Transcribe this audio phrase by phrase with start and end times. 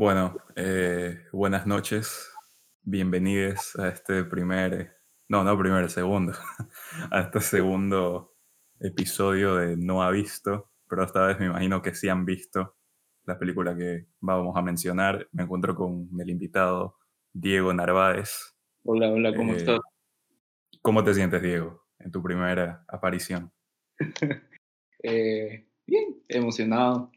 [0.00, 2.30] Bueno, eh, buenas noches.
[2.82, 6.34] Bienvenidos a este primer, no, no primer, segundo,
[7.10, 8.36] a este segundo
[8.78, 12.76] episodio de No ha visto, pero esta vez me imagino que sí han visto
[13.24, 15.28] la película que vamos a mencionar.
[15.32, 16.94] Me encuentro con el invitado
[17.32, 18.54] Diego Narváez.
[18.84, 19.80] Hola, hola, ¿cómo Eh, estás?
[20.80, 23.50] ¿Cómo te sientes, Diego, en tu primera aparición?
[25.02, 27.12] Eh, bien, emocionado.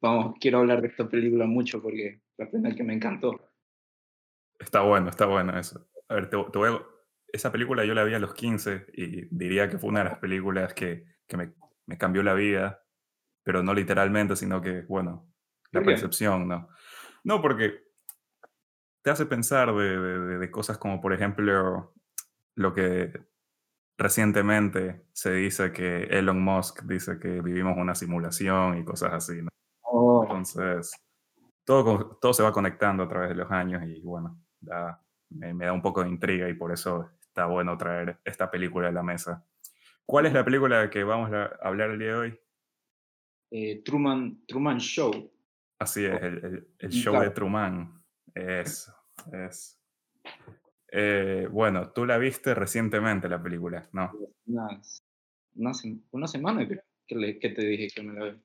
[0.00, 3.38] Vamos, quiero hablar de esta película mucho porque la pena que me encantó.
[4.58, 5.88] Está bueno, está bueno eso.
[6.08, 6.82] A ver, te, te voy a-
[7.32, 10.18] Esa película yo la vi a los 15 y diría que fue una de las
[10.18, 11.52] películas que, que me,
[11.86, 12.84] me cambió la vida,
[13.42, 15.28] pero no literalmente, sino que, bueno,
[15.72, 16.68] la percepción, ¿no?
[17.24, 17.82] No, porque
[19.02, 21.94] te hace pensar de, de- de- de cosas como, por ejemplo,
[22.56, 23.12] lo que
[23.98, 29.48] recientemente se dice que Elon Musk dice que vivimos una simulación y cosas así, ¿no?
[29.82, 30.92] Oh, Entonces,
[31.64, 35.64] todo, todo se va conectando a través de los años y bueno, da- me, me
[35.66, 39.02] da un poco de intriga y por eso está bueno traer esta película a la
[39.02, 39.44] mesa.
[40.06, 42.40] ¿Cuál es la película que vamos a hablar el día de hoy?
[43.50, 45.32] eh, Truman, Truman Show.
[45.78, 47.30] Así es, el, el- show de.
[47.30, 47.94] Truman.
[48.34, 48.92] Eso,
[49.32, 49.80] es.
[50.90, 54.12] Eh, bueno, tú la viste recientemente la película, ¿no?
[54.46, 54.80] Una,
[56.12, 58.42] una semana creo que, le- que te dije que me la vi.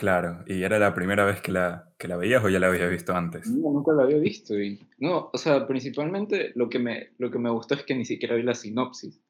[0.00, 2.90] Claro, ¿y era la primera vez que la, que la veías o ya la habías
[2.90, 3.46] visto antes?
[3.50, 4.58] No, nunca la había visto.
[4.58, 8.06] Y, no, o sea, principalmente lo que, me, lo que me gustó es que ni
[8.06, 9.20] siquiera vi la sinopsis.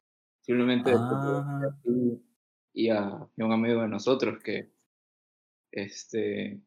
[0.43, 2.23] Simplemente Ah, y,
[2.85, 4.71] y a, y a un amigo de nosotros que,
[5.73, 6.61] este,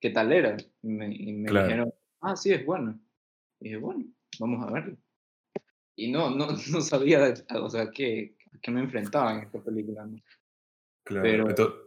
[0.00, 0.58] ¿qué tal era?
[0.82, 1.66] Y me, y me Claro.
[1.66, 3.00] dijeron, ah, sí, es bueno.
[3.58, 4.04] Y dije, bueno,
[4.38, 4.98] vamos a verlo.
[5.96, 10.06] Y no, no, no sabía, o sea, qué, a qué me enfrentaba en esta película.
[11.04, 11.46] claro.
[11.46, 11.84] Pero-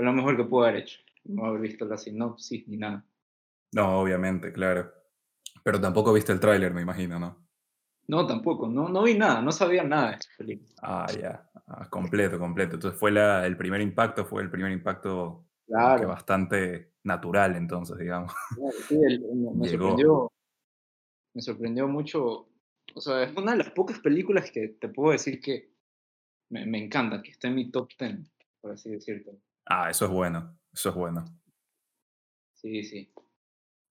[0.00, 0.98] Fue lo mejor que pude haber hecho.
[1.24, 3.04] No haber visto la sinopsis ni nada.
[3.72, 4.90] no, obviamente, claro.
[5.62, 7.46] Pero tampoco viste el tráiler, me imagino, ¿no?
[8.08, 10.70] No, tampoco, no, no vi nada, no sabía nada de esta película.
[10.80, 11.46] Ah, ya.
[11.66, 12.76] Ah, completo, completo.
[12.76, 18.32] Entonces fue la, el primer impacto, fue el primer impacto que bastante natural, entonces, digamos.
[18.56, 19.20] claro, sí, el-
[19.54, 20.32] me, sorprendió,
[21.34, 22.48] me sorprendió mucho.
[22.94, 25.74] O sea, es una de las pocas películas que te puedo decir que
[26.50, 29.32] me, me encanta, que está en mi top 10, por así decirlo.
[29.66, 31.24] Ah, eso es bueno, eso es bueno.
[32.54, 33.12] Sí, sí.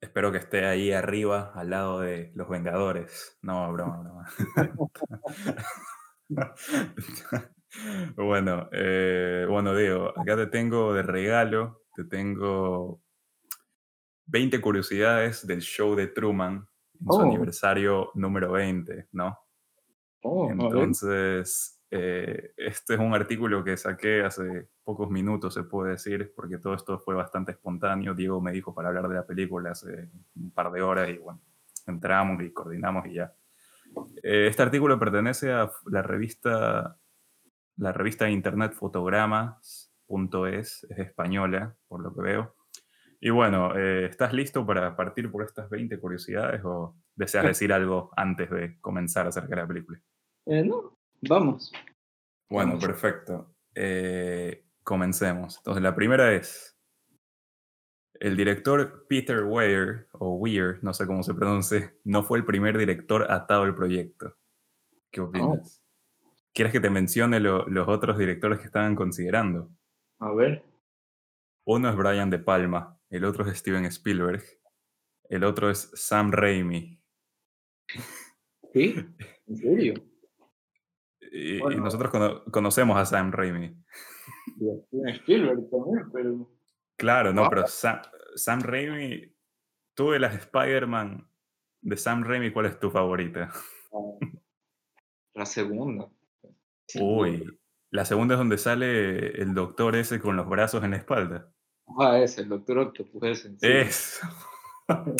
[0.02, 3.38] Espero que esté ahí arriba, al lado de los Vengadores.
[3.42, 4.30] No, broma, broma.
[8.16, 13.02] bueno, eh, bueno, Diego, acá te tengo de regalo, te tengo
[14.28, 16.68] 20 curiosidades del show de Truman
[17.02, 17.22] en su Oh.
[17.22, 19.38] aniversario número 20, ¿no?
[20.24, 20.50] Oh.
[20.52, 26.60] Entonces, eh, este es un artículo que saqué hace pocos minutos, se puede decir, porque
[26.60, 28.14] todo esto fue bastante espontáneo.
[28.14, 31.42] Diego me dijo para hablar de la película hace un par de horas y bueno,
[31.88, 33.34] entramos y coordinamos y ya.
[34.22, 36.98] Eh, este artículo pertenece a la revista,
[37.78, 42.56] la revista de internet fotogramas.es, es española, por lo que veo.
[43.20, 48.12] Y bueno, eh, ¿estás listo para partir por estas 20 curiosidades o deseas decir algo
[48.16, 50.00] antes de comenzar acerca de la película?
[50.46, 51.72] No, vamos.
[52.50, 52.86] Bueno, Vamos.
[52.86, 53.56] perfecto.
[53.76, 55.58] Eh, comencemos.
[55.58, 56.78] Entonces, la primera es,
[58.20, 62.78] el director Peter Weir, o Weir, no sé cómo se pronuncia, no fue el primer
[62.78, 64.36] director atado al proyecto.
[65.12, 65.84] ¿Qué opinas?
[66.54, 69.70] ¿Quieres que te mencione lo- los otros directores que estaban considerando?
[70.20, 70.64] A ver.
[71.66, 74.44] Uno es Brian De Palma, el otro es Steven Spielberg,
[75.30, 77.00] el otro es Sam Raimi.
[78.74, 78.96] ¿Sí?
[79.48, 79.94] ¿En serio?
[81.32, 83.76] Y, nosotros cono- conocemos a Sam Raimi.
[84.60, 84.70] Y
[85.08, 86.50] a Spielberg también, pero...
[86.98, 87.50] Claro, no, Ah.
[87.50, 88.02] pero Sam,
[88.36, 89.32] Sam Raimi,
[89.94, 91.28] tú de las Spider-Man
[91.82, 93.52] de Sam Raimi, ¿cuál es tu favorita?
[93.94, 94.28] ah,
[95.36, 96.10] La segunda.
[97.00, 97.46] Uy,
[97.92, 101.52] la segunda es donde sale el doctor ese con los brazos en la espalda.
[102.00, 103.50] Ah, ese, el Doctor Octopus, ese.
[103.50, 103.58] sí.
[103.62, 104.28] Eso.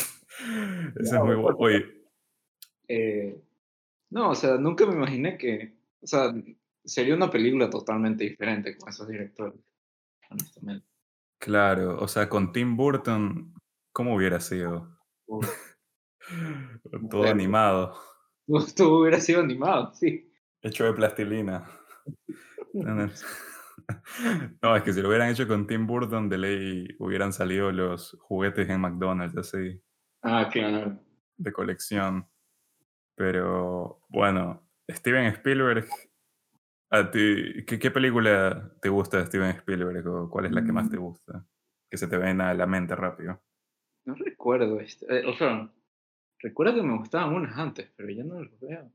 [1.00, 1.56] Ese es muy bueno.
[1.56, 2.04] porque- Oye,
[2.88, 3.40] Eh,
[4.10, 6.32] no, o sea, nunca me imaginé que, o sea,
[6.84, 9.60] sería una película totalmente diferente con esos directores,
[10.30, 10.86] honestamente.
[11.38, 13.54] claro, o sea, con Tim Burton,
[13.92, 14.96] ¿cómo hubiera sido?
[17.10, 17.94] Todo animado,
[18.48, 20.32] Esto hubiera sido animado, sí.
[20.62, 21.68] hecho de plastilina.
[24.62, 28.16] No, es que si lo hubieran hecho con Tim Burton, de ley hubieran salido los
[28.20, 29.82] juguetes en McDonald's, así,
[30.22, 31.00] Ah, claro.
[31.36, 32.28] de colección.
[33.16, 35.86] Pero bueno, Steven Spielberg,
[36.90, 40.72] ¿a ti, qué, qué película te gusta de Steven Spielberg o cuál es la que
[40.72, 41.00] más te Mm.
[41.00, 41.46] gusta?
[41.90, 43.42] Que se te ven a la mente rápido.
[44.06, 45.72] No recuerdo, este, eh, o sea,
[46.38, 48.92] recuerdo que me gustaban unas antes, pero ya no los veo.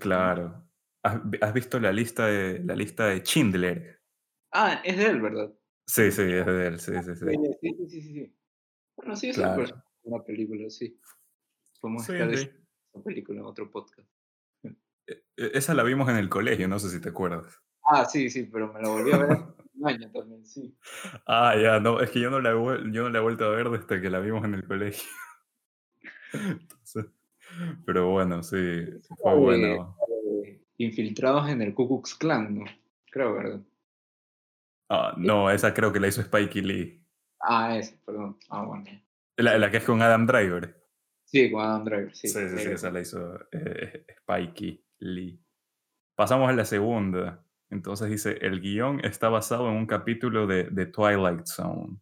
[0.00, 0.64] Claro.
[1.02, 4.00] ¿Has, vi- has visto la lista de la lista de Schindler?
[4.52, 5.52] Ah, es de él, ¿verdad?
[5.86, 7.26] Sí, sí, es de él, sí, sí, sí.
[7.26, 8.36] Sí, sí, sí, sí, sí.
[8.96, 9.62] Bueno, sí, esa Claro.
[9.64, 9.74] es
[10.04, 10.98] una película, sí.
[11.80, 12.48] Podemos Sí, estar sí.
[12.94, 14.08] esa película en otro podcast.
[15.06, 17.60] E- e- Esa la vimos en el colegio, no sé si te acuerdas.
[17.86, 20.74] Ah, sí, sí, pero me la volví a ver hace un año también, sí.
[21.26, 23.50] Ah, ya, no, es que yo no la he, yo no la he vuelto a
[23.50, 25.08] ver desde que la vimos en el colegio.
[26.32, 27.06] Entonces,
[27.84, 28.56] pero bueno, sí,
[29.18, 29.96] fue de- bueno.
[30.08, 32.64] de Infiltrados en el Ku Klux Klan, ¿no?
[33.10, 33.60] Creo, ¿verdad?
[34.88, 37.00] Ah, no, esa creo que la hizo Spike Lee.
[37.40, 38.38] Ah, esa, perdón.
[38.50, 38.84] Ah, bueno.
[39.36, 40.82] La, la que es con Adam Driver.
[41.24, 42.28] Sí, con Adam Driver, sí.
[42.28, 45.38] Sí, sí, sí, Eh, esa la hizo eh, Spike Lee.
[46.16, 47.44] Pasamos a la segunda.
[47.70, 51.98] Entonces dice, el guion está basado en un capítulo de, de Twilight Zone.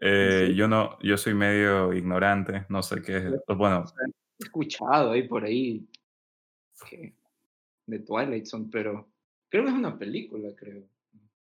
[0.00, 0.54] Eh, sí.
[0.54, 3.34] Yo no, yo soy medio ignorante, no sé qué es.
[3.56, 3.84] Bueno,
[4.38, 5.88] he escuchado ahí por ahí
[6.90, 7.14] que
[7.86, 9.08] de Twilight Zone, pero
[9.48, 10.82] creo que es una película, creo.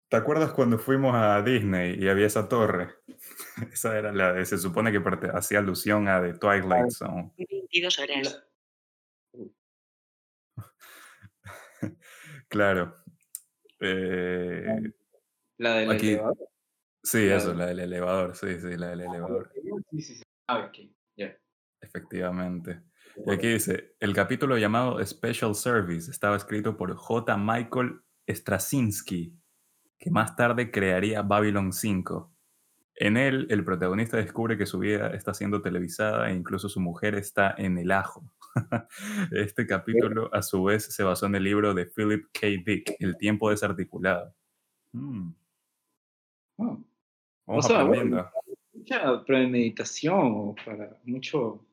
[0.07, 2.93] ¿te acuerdas cuando fuimos a Disney y había esa torre?
[3.73, 7.33] Esa era la de, se supone que parte- hacía alusión a The Twilight Zone.
[7.37, 8.45] 22 horas.
[9.33, 9.51] La-
[12.49, 12.95] Claro.
[13.79, 14.65] Eh,
[15.57, 16.37] La del Aquí- elevador.
[17.03, 19.51] sí, la eso, de- la del elevador, sí, sí, la del elevador,
[19.91, 20.23] Sí, sí, sí.
[20.47, 21.35] Ah, ok, ya.
[21.81, 22.81] efectivamente.
[23.25, 27.37] Y aquí dice, el capítulo llamado Special Service estaba escrito por J.
[27.37, 29.33] Michael Straczynski,
[29.97, 32.33] que más tarde crearía Babylon 5.
[32.97, 37.15] En él, el protagonista descubre que su vida está siendo televisada e incluso su mujer
[37.15, 38.33] está en el ajo.
[39.31, 42.47] Este capítulo, a su vez, se basó en el libro de Philip K.
[42.65, 44.33] Dick, El tiempo desarticulado.
[44.93, 45.31] Mm,
[46.57, 46.85] vamos
[47.45, 48.29] O sea, aprendiendo.
[48.73, 51.65] mucha premeditación para mucho,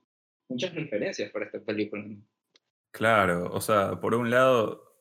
[0.49, 2.05] muchas referencias para esta película.
[2.91, 4.93] Claro, o sea, por un lado,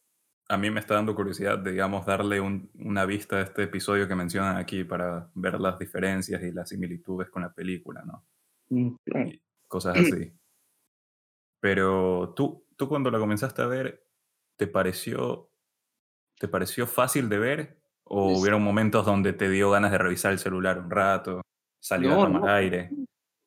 [0.48, 4.16] a mí me está dando curiosidad, digamos, darle un- una vista a este episodio que
[4.16, 8.26] mencionan aquí para ver las diferencias y las similitudes con la película, ¿no?
[9.04, 9.30] claro.
[9.30, 10.32] Y cosas así.
[11.62, 14.06] Pero tú, tú cuando la comenzaste a ver,
[14.58, 15.50] ¿te pareció,
[16.40, 17.82] ¿te pareció fácil de ver?
[18.04, 21.42] ¿O Pues- hubieron momentos donde te dio ganas de revisar el celular un rato,
[21.80, 22.48] salir No, a tomar no.
[22.50, 22.90] aire?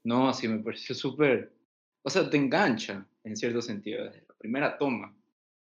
[0.04, 1.52] No, sí, me pareció súper.
[2.02, 5.14] O sea, te engancha en cierto sentido, desde la primera toma.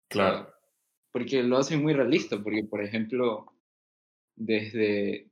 [0.09, 0.51] Claro.
[1.11, 3.53] Porque lo hacen muy realista, porque, por ejemplo,
[4.35, 5.29] desde,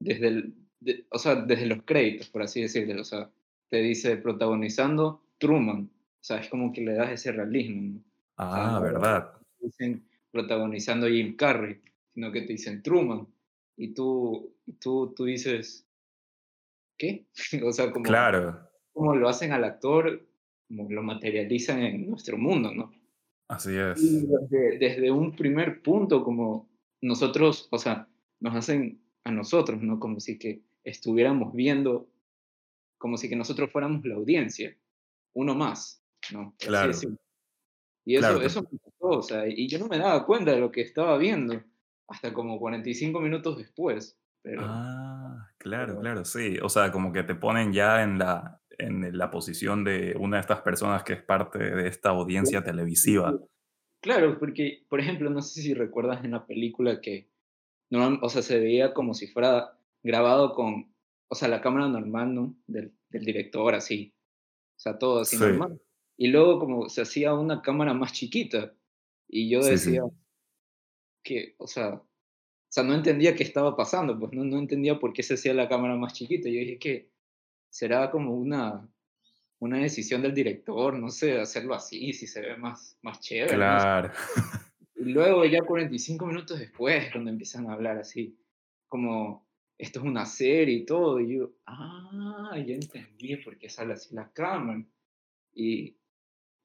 [0.00, 3.30] desde, el, de- o sea, desde los créditos, por así decirlo, o sea,
[3.68, 5.90] te dice protagonizando Truman,
[6.20, 8.04] o sea, es como que le das ese realismo, ¿no?
[8.36, 9.32] Ah, no, ¿verdad?
[9.58, 11.80] te dicen protagonizando a Jim Carrey,
[12.12, 13.26] sino que te dicen Truman.
[13.76, 15.86] Y tú, tú, tú dices,
[16.98, 17.26] ¿qué?
[17.64, 18.60] o sea, como, Claro,
[18.92, 20.26] como lo hacen al actor,
[20.68, 22.92] como lo materializan en nuestro mundo, ¿no?
[23.48, 24.02] así es.
[24.02, 26.68] Y desde, desde un primer punto, como
[27.00, 28.08] nosotros, o sea,
[28.38, 29.98] nos hacen a nosotros, ¿no?
[29.98, 32.08] Como si que estuviéramos viendo,
[32.98, 34.76] como si que nosotros fuéramos la audiencia,
[35.32, 35.99] uno más,
[36.32, 36.54] ¿no?
[36.58, 36.92] Claro.
[38.04, 40.60] Y eso, Claro, eso me gustó, o sea, y yo no me daba cuenta de
[40.60, 41.60] lo que estaba viendo
[42.08, 44.16] hasta como 45 minutos después.
[44.42, 46.58] Pero, Ah, claro, pero- claro, sí.
[46.62, 50.40] O sea, como que te ponen ya en la, en la posición de una de
[50.40, 53.38] estas personas que es parte de esta audiencia televisiva.
[54.02, 57.28] Claro, porque, por ejemplo, no sé si recuerdas en la película que,
[57.90, 60.90] normal- o sea, se veía como si fuera grabado con,
[61.28, 62.56] o sea, la cámara normal, ¿no?
[62.66, 64.14] Del, del director, así.
[64.76, 65.42] O sea, todo así Sí.
[65.42, 65.78] normal.
[66.20, 68.74] Y luego como se hacía una cámara más chiquita.
[69.26, 69.90] Y yo Sí, sí.
[69.92, 70.02] decía
[71.22, 72.06] que, o sea, o
[72.68, 75.66] sea, no entendía qué estaba pasando, pues no, no entendía por qué se hacía la
[75.66, 76.50] cámara más chiquita.
[76.50, 77.10] Yo dije que
[77.70, 78.86] será como una,
[79.60, 83.52] una decisión del director, no sé, hacerlo así, si se ve más, más chévere.
[83.52, 83.56] no.
[83.56, 84.12] Claro.
[84.96, 88.38] Y luego ya 45 minutos después, cuando empiezan a hablar así,
[88.88, 89.48] como
[89.78, 94.14] esto es una serie y todo, y yo, ah, ya entendí por qué sale así
[94.14, 94.84] la cámara.
[95.54, 95.96] Y,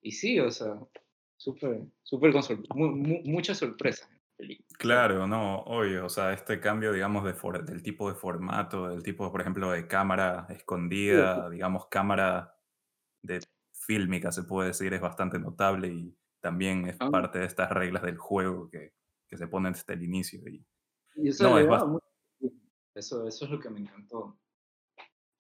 [0.06, 0.80] y sí, o sea,
[1.36, 4.08] súper, súper con sorpre- mu- mu- muchas sorpresas.
[4.78, 6.06] Claro, no, obvio.
[6.06, 9.72] O sea, este cambio, digamos, de for- del tipo de formato, del tipo, por ejemplo,
[9.72, 12.56] de cámara escondida, digamos, cámara
[13.24, 13.40] de
[13.74, 17.10] fílmica, se puede decir, es bastante notable y también es Ah.
[17.10, 18.94] parte de estas reglas del juego que,
[19.28, 20.42] que se ponen desde el inicio.
[20.48, 20.64] Y,
[21.16, 21.68] Y eso, No, es
[22.94, 24.38] eso, eso es lo que me encantó.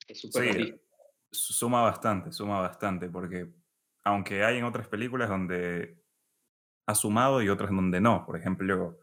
[0.07, 0.81] Es súper Sí,
[1.31, 3.53] suma bastante, suma bastante, porque
[4.05, 5.99] aunque hay en otras películas donde
[6.87, 8.99] ha sumado y otras donde no, por ejemplo,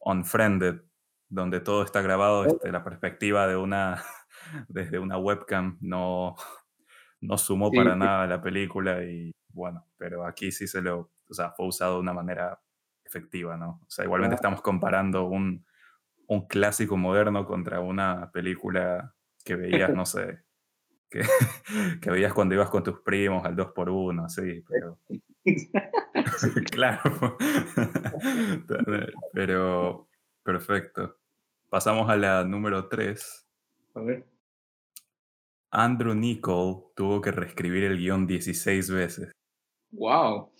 [0.00, 0.82] Unfriended,
[1.28, 4.02] donde todo está grabado desde la perspectiva de una,
[4.68, 6.36] desde una webcam no,
[7.20, 11.12] no sumó Sí, para sí, nada la película y bueno, pero aquí sí se lo,
[11.28, 12.60] o sea, fue usado de una manera
[13.04, 13.80] efectiva, ¿no?
[13.82, 15.66] O sea, igualmente estamos comparando un,
[16.28, 20.44] un clásico moderno contra una película que veías, no sé,
[21.14, 21.22] que,
[22.00, 24.98] que veías cuando ibas con tus primos al 2 por 1 así, pero
[25.44, 25.54] Sí,
[26.70, 27.36] claro.
[29.32, 30.08] Pero
[30.42, 31.18] perfecto.
[31.68, 33.46] Pasamos a la número 3.
[33.94, 34.26] a ver.
[35.70, 39.32] Andrew Niccol tuvo que reescribir el guion 16 veces.
[39.90, 40.52] Wow.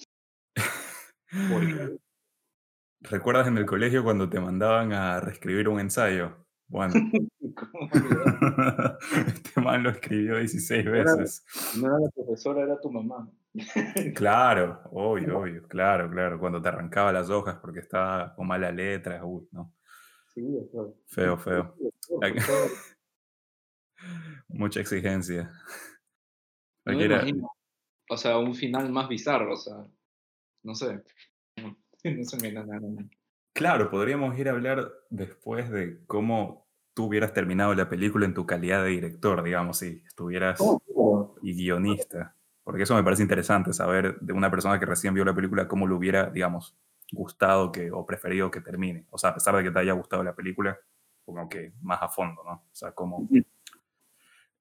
[3.01, 6.45] ¿Recuerdas en el colegio cuando te mandaban a reescribir un ensayo?
[6.67, 6.95] Bueno,
[9.65, 11.45] man lo escribió 16 No era, veces.
[11.79, 13.29] no era la profesora, era tu mamá.
[14.15, 16.39] Claro, obvio, obvio, claro, claro.
[16.39, 19.73] Cuando te arrancaba las hojas porque estaba con mala letra, uy, no.
[20.35, 21.75] Sí, o sea, Feo, feo.
[24.49, 25.53] Mucha exigencia.
[26.85, 27.51] No me imagino.
[28.11, 29.87] O sea, un final más bizarro, o sea,
[30.63, 31.03] no sé.
[31.57, 32.81] No, no se me nada.
[33.53, 36.64] Claro, podríamos ir a hablar después de cómo
[36.95, 41.55] tú hubieras terminado la película en tu calidad de director, digamos, si estuvieras Oh, y
[41.55, 42.35] guionista.
[42.63, 45.87] Porque eso me parece interesante, saber de una persona que recién vio la película cómo
[45.87, 46.79] le hubiera, digamos,
[47.13, 49.07] gustado que, o preferido que termine.
[49.11, 50.79] O sea, a pesar de que te haya gustado la película,
[51.25, 52.53] como que más a fondo, ¿no?
[52.53, 53.29] O sea, como...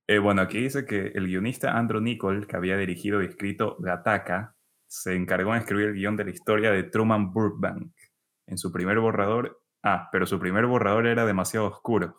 [0.06, 4.54] Eh, bueno, aquí dice que el guionista Andrew Niccol, que había dirigido y escrito Gattaca,
[4.86, 7.94] se encargó de escribir el guion de la historia de Truman Burbank.
[8.48, 9.63] En su primer borrador...
[9.84, 12.16] Ah, pero su primer borrador era demasiado oscuro.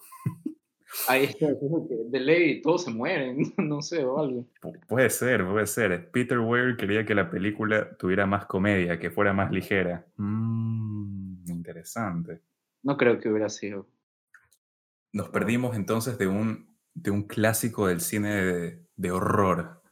[1.09, 4.47] Ahí está, de ley todos se mueren, no sé, o algo.
[4.61, 6.11] Pu- Puede ser, puede ser.
[6.11, 10.07] Peter Weir quería que la película tuviera más comedia, que fuera más ligera.
[10.17, 12.43] Mm, interesante.
[12.83, 13.87] No creo que hubiera sido.
[15.13, 19.83] Nos perdimos entonces de un, de un clásico del cine de, de horror.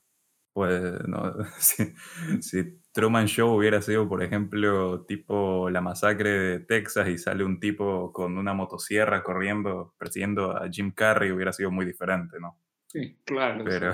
[0.52, 1.94] Pues, no, si,
[2.40, 7.58] si Truman Show hubiera sido, por ejemplo, tipo la masacre de Texas y sale un
[7.58, 12.58] tipo con una motosierra corriendo, persiguiendo a Jim Carrey, hubiera sido muy diferente, ¿no?
[12.88, 13.64] Sí, claro.
[13.64, 13.92] Pero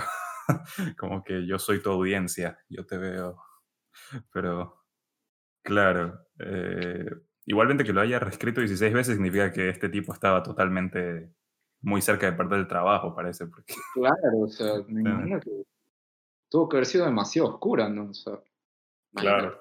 [0.99, 3.41] como que yo soy tu audiencia, yo te veo.
[4.33, 4.85] Pero,
[5.63, 6.27] claro.
[6.41, 7.09] eh,
[7.47, 11.33] igualmente que lo haya reescrito 16 veces significa que este tipo estaba totalmente
[11.83, 13.47] muy cerca de perder el trabajo, parece.
[13.47, 15.63] Porque, claro, o sea, me imagino que
[16.49, 18.11] tuvo que haber sido demasiado oscura, ¿no?
[18.11, 18.41] O sea,
[19.13, 19.41] imagínate.
[19.41, 19.61] claro,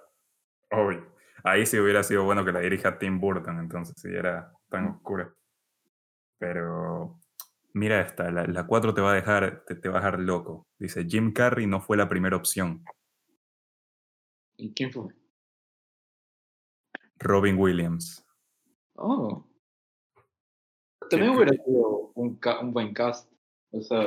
[0.72, 1.16] obvio.
[1.44, 5.34] Ahí sí hubiera sido bueno que la dirija Tim Burton, entonces, si era tan oscura.
[6.40, 7.20] Pero
[7.74, 10.68] mira esta, la, la 4 te va a dejar, te, te va a dejar loco.
[10.78, 12.84] Dice, Jim Carrey no fue la primera opción.
[14.58, 15.14] ¿Y quién fue?
[17.20, 18.26] Robin Williams.
[18.96, 19.48] Oh.
[21.10, 22.40] También ¿Qué- hubiera sido un
[22.74, 23.32] buen cast.
[23.72, 24.06] O sea,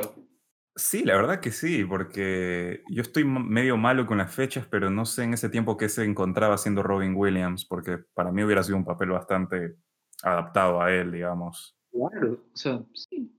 [0.75, 5.05] Sí, la verdad que sí, porque yo estoy medio malo con las fechas, pero no
[5.05, 8.77] sé en ese tiempo qué se encontraba haciendo Robin Williams, porque para mí hubiera sido
[8.77, 9.75] un papel bastante
[10.23, 11.77] adaptado a él, digamos.
[11.91, 13.37] claro, o sea, sí.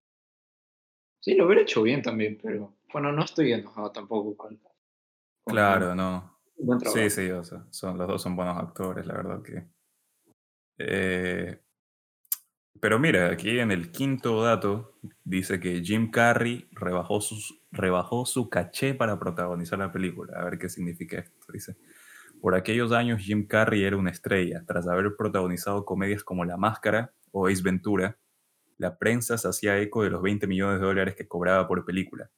[1.20, 4.56] Sí, lo hubiera hecho bien también, pero bueno, no estoy enojado tampoco con.
[4.58, 4.72] con
[5.54, 6.38] Claro, no.
[6.58, 6.80] buen.
[6.80, 9.68] Sí, sí, o sea, son, los dos son buenos actores, la verdad que.
[10.78, 11.62] Eh,
[12.80, 18.48] pero mira, aquí en el quinto dato dice que Jim Carrey rebajó, sus, rebajó su
[18.48, 20.40] caché para protagonizar la película.
[20.40, 21.52] A ver qué significa esto.
[21.52, 21.76] Dice,
[22.40, 24.64] por aquellos años Jim Carrey era una estrella.
[24.66, 28.18] Tras haber protagonizado comedias como La Máscara o Ace Ventura,
[28.78, 32.30] la prensa se hacía eco de los 20 millones de dólares que cobraba por película.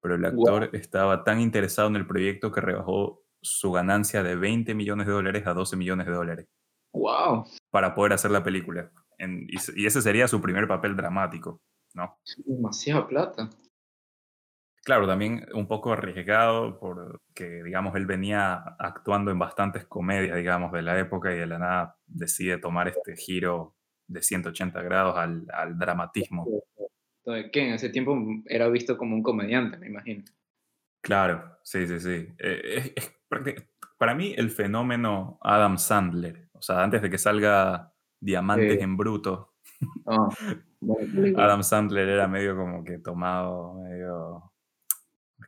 [0.00, 4.74] Pero el actor estaba tan interesado en el proyecto que rebajó su ganancia de 20
[4.74, 6.48] millones de dólares a 12 millones de dólares
[6.92, 7.44] ¡Wow!
[7.70, 8.90] para poder hacer la película.
[9.22, 11.60] En- y, ese sería su primer papel dramático,
[11.94, 12.18] ¿no?
[12.44, 13.48] Demasiada plata.
[14.84, 20.82] Claro, también un poco arriesgado porque, digamos, él venía actuando en bastantes comedias, digamos, de
[20.82, 23.76] la época y de la nada decide tomar este giro
[24.08, 26.48] de 180 grados al, al dramatismo.
[27.24, 27.68] Entonces, ¿qué?
[27.68, 30.24] En ese tiempo era visto como un comediante, me imagino.
[31.00, 32.28] Claro, sí, sí, sí.
[32.38, 33.64] Eh, es- es prácti-
[33.98, 37.91] para mí el fenómeno Adam Sandler, o sea, antes de que salga
[38.22, 38.84] Diamantes Sí.
[38.84, 39.52] en Bruto,
[40.06, 40.28] Ah.
[41.36, 44.52] Adam Sandler era medio como que tomado, medio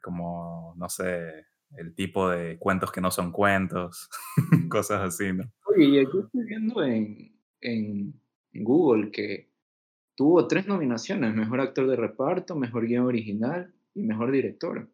[0.02, 4.10] como, no sé, el tipo de cuentos que no son cuentos,
[4.70, 5.44] cosas así, ¿no?
[5.66, 8.20] Oye, y aquí estoy viendo en, en,
[8.52, 9.50] Google que
[10.16, 14.88] tuvo tres nominaciones: Mejor Actor de Reparto, Mejor Guión Original y Mejor Director.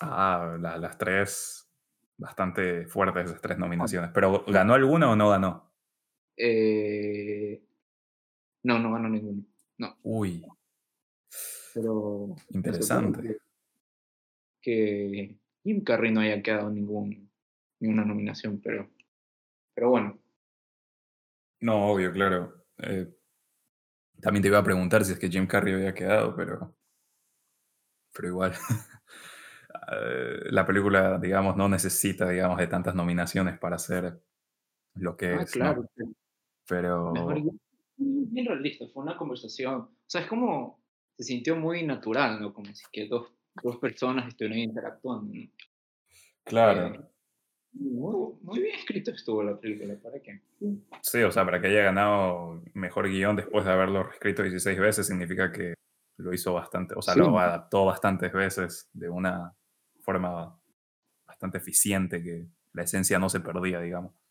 [0.00, 1.70] Ah, la- las tres,
[2.16, 4.10] bastante fuertes esas tres nominaciones.
[4.14, 5.71] ¿Pero ganó alguna o no ganó?
[6.36, 7.62] Eh,
[8.64, 9.44] no, no ganó ninguno.
[9.78, 9.96] No.
[10.02, 10.44] Uy.
[11.74, 13.38] Pero Interesante.
[14.60, 17.30] Que, Jim Carrey no haya quedado ningún,
[17.80, 18.90] ninguna nominación, pero,
[19.74, 20.18] pero bueno.
[21.60, 22.64] No, obvio, claro.
[22.78, 23.08] Eh,
[24.20, 26.76] también te iba a preguntar si es que Jim Carrey había quedado, pero,
[28.12, 28.52] pero igual.
[29.90, 34.22] Eh, la película, digamos, no necesita, digamos, de tantas nominaciones para ser
[34.94, 35.88] lo que ah, es, claro.
[36.68, 37.12] Pero...
[37.96, 39.74] bien realista, fue una conversación.
[39.74, 40.80] O sea, es como,
[41.16, 42.52] se sintió muy natural, ¿no?
[42.52, 45.32] Como si que dos, dos personas estuvieran interactuando.
[46.44, 46.94] Claro.
[46.94, 47.00] Eh,
[47.74, 50.42] muy, bien escrito estuvo la película, ¿para qué?
[51.00, 55.06] Sí, o sea, para que haya ganado mejor guion después de haberlo escrito 16 veces,
[55.06, 55.74] significa que
[56.18, 59.54] lo hizo bastante, o sea, lo adaptó bastantes veces de una
[60.00, 60.58] forma
[61.26, 64.21] bastante eficiente, que la esencia no se perdía, digamos, ¿no?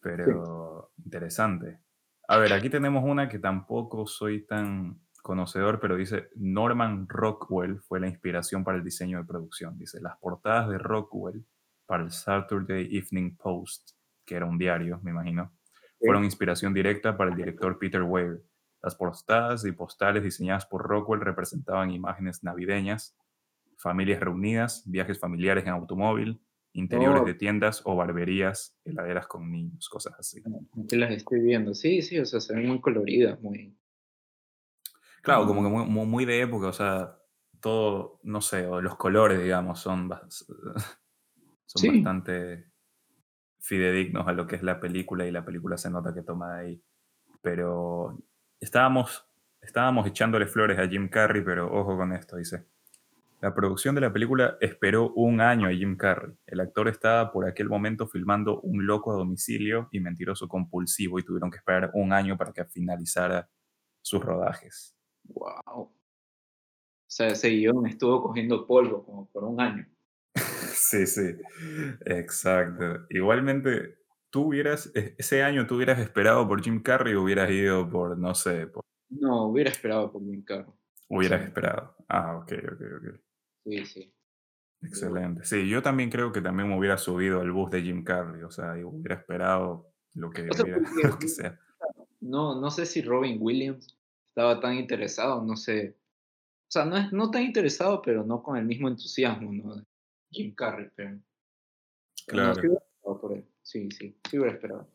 [0.00, 1.80] Pero interesante.
[2.28, 8.00] A ver, aquí tenemos una que tampoco soy tan conocedor, pero dice Norman Rockwell fue
[8.00, 9.78] la inspiración para el diseño de producción.
[9.78, 11.44] Dice, las portadas de Rockwell
[11.86, 13.92] para el Saturday Evening Post,
[14.24, 15.52] que era un diario, me imagino,
[16.00, 18.42] fueron inspiración directa para el director Peter Weir.
[18.82, 23.16] Las portadas y postales diseñadas por Rockwell representaban imágenes navideñas,
[23.78, 30.14] familias reunidas, viajes familiares en automóvil, interiores de tiendas o barberías, heladeras con niños, cosas
[30.18, 30.42] así.
[30.84, 33.76] Aquí las estoy viendo, sí, sí, o sea, se ven muy coloridas, muy...
[35.22, 37.16] Claro, como que muy, muy, de época, o sea,
[37.60, 40.10] todo, no sé, o los colores, digamos, son,
[41.66, 42.72] son bastante
[43.60, 46.60] fidedignos a lo que es la película y la película se nota que toma de
[46.60, 46.82] ahí.
[47.40, 48.18] Pero
[48.58, 49.24] estábamos,
[49.60, 52.66] estábamos echándole flores a Jim Carrey, pero ojo con esto, dice.
[53.42, 56.32] La producción de la película esperó un año a Jim Carrey.
[56.46, 61.24] El actor estaba por aquel momento filmando Un loco a domicilio y mentiroso compulsivo y
[61.24, 63.50] tuvieron que esperar un año para que finalizara
[64.00, 64.96] sus rodajes.
[65.24, 65.52] Wow.
[65.74, 65.92] O
[67.08, 69.88] sea, ese guion estuvo cogiendo polvo como por un año.
[70.36, 71.34] sí, sí,
[72.06, 73.06] exacto.
[73.10, 73.96] Igualmente,
[74.30, 78.16] tú hubieras, e, ese año tú hubieras esperado por Jim Carrey o hubieras ido por,
[78.16, 78.84] no sé, por...
[79.10, 80.72] No, hubiera esperado por Jim Carrey.
[81.08, 81.96] Hubieras esperado.
[82.08, 83.31] Ah, ok, ok, ok.
[83.64, 84.12] Sí, sí.
[84.82, 85.44] Excelente.
[85.44, 88.50] Sí, yo también creo que también me hubiera subido al bus de Jim Carrey, o
[88.50, 90.48] sea, y hubiera esperado lo que,
[91.28, 91.58] sea,
[92.20, 93.96] No, no sé si Robin Williams
[94.28, 95.96] estaba tan interesado, no sé.
[96.68, 99.84] O sea, no, es, no tan interesado, pero no con el mismo entusiasmo, ¿no?
[100.30, 101.18] Jim Carrey, pero.
[102.26, 102.54] Claro.
[103.62, 104.88] sí, sí, sí, hubiera esperado.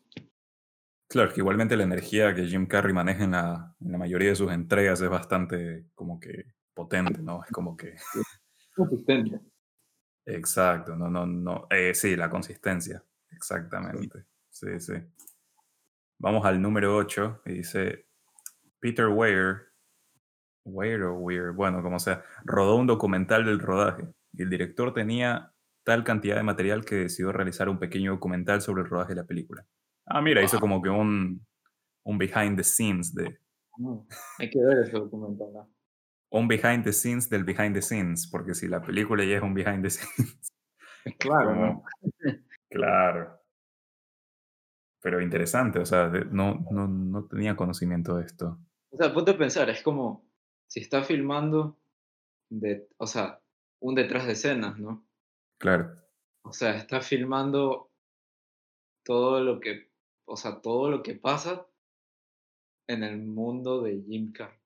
[1.07, 4.35] Claro, que igualmente la energía que Jim Carrey maneja en la, en la mayoría de
[4.35, 7.43] sus entregas es bastante como que potente, ¿no?
[7.43, 7.95] Es como que...
[8.77, 9.41] Consistente.
[10.23, 11.67] Exacto, no, no, no.
[11.69, 14.25] Eh, sí, la consistencia, exactamente.
[14.49, 14.93] Sí, sí.
[16.19, 18.07] Vamos al número 8 y dice
[18.79, 19.73] Peter Weir,
[20.63, 25.53] Weir o Weir, bueno, como sea, rodó un documental del rodaje y el director tenía
[25.83, 29.27] tal cantidad de material que decidió realizar un pequeño documental sobre el rodaje de la
[29.27, 29.65] película.
[30.05, 31.43] Ah, mira, hizo como que un,
[32.03, 33.39] un behind the scenes de...
[34.37, 35.67] Hay que ver ese documental
[36.29, 39.53] un behind the scenes del behind the scenes, porque si la película ya es un
[39.53, 40.53] behind the scenes.
[41.19, 41.83] Claro, ¿no?
[42.69, 43.39] Claro.
[45.01, 48.59] Pero interesante, o sea, no, no, no tenía conocimiento de esto.
[48.89, 50.27] O sea, ponte a pensar, es como
[50.67, 51.79] si está filmando,
[52.49, 53.41] de, o sea,
[53.79, 55.07] un detrás de escenas, ¿no?
[55.59, 55.95] Claro.
[56.41, 57.89] O sea, está filmando
[59.03, 59.91] todo lo que,
[60.25, 61.65] o sea, todo lo que pasa
[62.87, 64.59] en el mundo de Jim Carrey.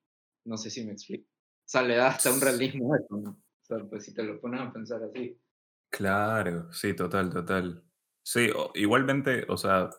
[0.46, 1.31] No sé si me explico.
[1.72, 3.30] O sea, le da hasta un realismo a eso, ¿no?
[3.30, 5.40] O sea, pues si te lo pones a pensar así.
[5.90, 7.82] Claro, sí, total, total.
[8.22, 9.90] Sí, igualmente, o sea,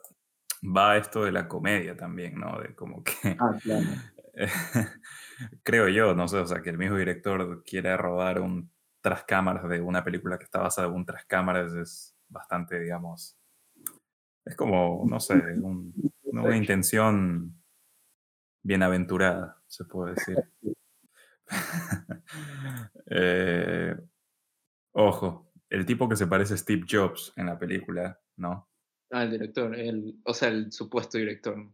[0.63, 2.61] va esto de la comedia también, ¿no?
[2.61, 3.39] De como que...
[3.41, 3.87] Ah, claro.
[5.63, 9.67] creo yo, no sé, o sea, que el mismo director quiere rodar un tras cámaras
[9.67, 13.39] de una película que está basada en un tras cámaras es bastante, digamos,
[14.45, 15.37] es como, no sé,
[16.25, 17.59] una intención
[18.63, 20.37] bienaventurada, se puede decir.
[23.15, 23.95] Eh,
[24.93, 28.71] ojo, el tipo que se parece a Steve Jobs en la película, ¿no?
[29.11, 31.71] Ah, el director, el, o sea, el supuesto director.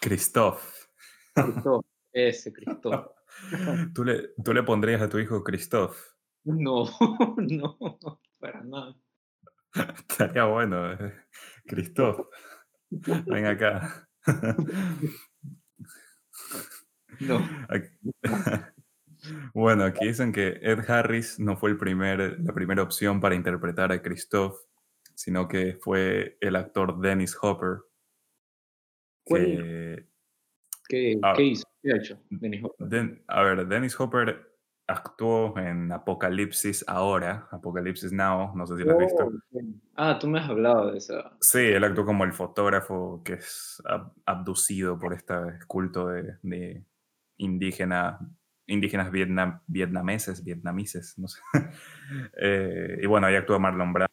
[0.00, 0.88] Christoph.
[1.34, 3.10] Christoph, ese Christoph.
[3.94, 5.98] ¿Tú le, ¿Tú le pondrías a tu hijo Christoph?
[6.44, 6.84] No,
[7.36, 7.78] no,
[8.38, 8.96] para nada.
[9.74, 10.92] Estaría bueno.
[10.92, 11.12] Eh.
[11.66, 12.28] Christoph,
[12.90, 14.08] ven acá.
[17.20, 17.40] No.
[19.54, 23.92] Bueno, aquí dicen que Ed Harris no fue el primer, la primera opción para interpretar
[23.92, 24.56] a Christoph,
[25.14, 27.78] sino que fue el actor Dennis Hopper.
[29.24, 30.06] Que,
[30.88, 31.66] ¿Qué, Ah, qué hizo?
[31.82, 32.88] ¿Qué ha hecho Dennis Hopper?
[32.88, 34.52] Den- a ver, Dennis Hopper
[34.86, 39.24] actuó en Apocalipsis ahora, Apocalipsis Now, no sé si lo has Oh, visto.
[39.24, 39.64] ok.
[39.96, 41.36] Ah, tú me has hablado de esa.
[41.40, 45.34] Sí, él actuó como el fotógrafo que es ab- abducido por este
[45.66, 46.84] culto de, de
[47.38, 48.18] indígena,
[48.66, 51.40] indígenas vietnam, vietnameses, vietnamices, no sé.
[52.40, 54.12] Eh, y bueno, ahí actúa Marlon Brando,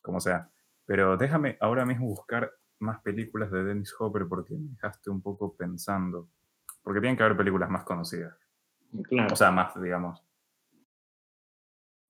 [0.00, 0.50] como sea.
[0.86, 5.54] Pero déjame ahora mismo buscar más películas de Dennis Hopper porque me dejaste un poco
[5.54, 6.30] pensando.
[6.82, 8.34] Porque tienen que haber películas más conocidas.
[9.04, 9.34] Claro.
[9.34, 10.24] O sea, más, digamos.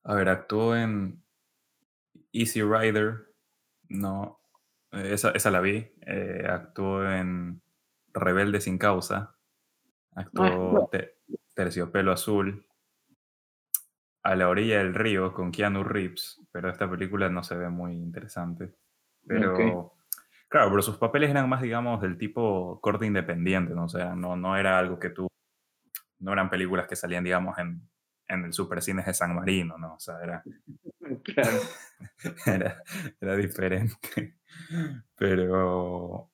[0.04, 1.22] A ver, actuó en
[2.32, 3.34] Easy Rider.
[3.88, 4.40] No,
[4.92, 5.92] eh, esa, esa la vi.
[6.06, 7.60] Eh, actuó en
[8.12, 9.36] Rebelde sin causa.
[10.14, 11.16] Actuó Te-
[11.60, 12.64] Terciopelo Azul.
[14.22, 16.40] A la orilla del río con Keanu Reeves.
[16.50, 18.72] Pero esta película no se ve muy interesante.
[19.26, 19.94] Pero.
[20.48, 23.84] Claro, pero sus papeles eran más, digamos, del tipo corte independiente, ¿no?
[23.84, 25.28] O sea, no, no era algo que tú.
[26.18, 27.86] No eran películas que salían, digamos, en,
[28.26, 29.94] en el Supercines de San Marino, ¿no?
[29.96, 30.42] O sea, era,
[31.24, 31.58] Claro.
[32.46, 32.82] era,
[33.20, 34.38] era diferente.
[35.14, 36.30] Pero,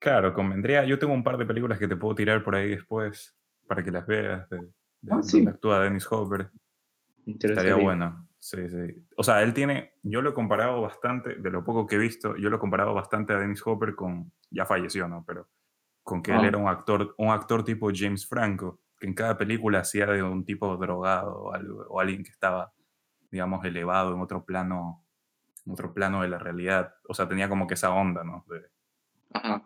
[0.00, 0.84] claro, convendría.
[0.84, 3.36] Yo tengo un par de películas que te puedo tirar por ahí después
[3.66, 4.58] para que las veas, de,
[5.00, 5.38] de Ah, sí.
[5.38, 6.50] donde actúa Dennis Hopper.
[7.26, 8.28] Estaría bueno.
[8.38, 9.06] Sí, sí.
[9.16, 9.94] O sea, él tiene.
[10.02, 12.94] Yo lo he comparado bastante, de lo poco que he visto, yo lo he comparado
[12.94, 14.30] bastante a Dennis Hopper con.
[14.50, 15.24] Ya falleció, ¿no?
[15.26, 15.48] Pero
[16.04, 16.46] con que él Ah.
[16.46, 20.44] era un actor, un actor tipo James Franco, que en cada película hacía de un
[20.44, 22.72] tipo drogado o, algo, o alguien que estaba,
[23.30, 25.04] digamos, elevado en otro plano,
[25.64, 26.94] en otro plano de la realidad.
[27.08, 28.44] O sea, tenía como que esa onda, ¿no?
[28.48, 28.70] De-
[29.34, 29.64] Ajá.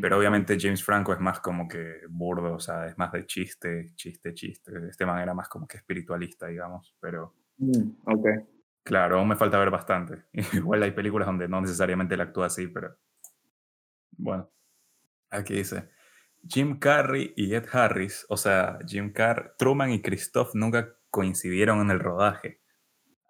[0.00, 3.92] Pero obviamente James Franco es más como que burdo, o sea, es más de chiste,
[3.96, 4.72] chiste, chiste.
[4.88, 6.96] Este man era más como que espiritualista, digamos.
[7.00, 8.26] Pero Mm, ok.
[8.82, 10.24] claro, aún me falta ver bastante.
[10.52, 12.96] Igual hay películas donde no necesariamente él actúa así, pero
[14.16, 14.50] bueno.
[15.30, 15.90] Aquí dice,
[16.48, 21.90] Jim Carrey y Ed Harris, o sea, Jim Carrey, Truman y Christoph nunca coincidieron en
[21.90, 22.60] el rodaje.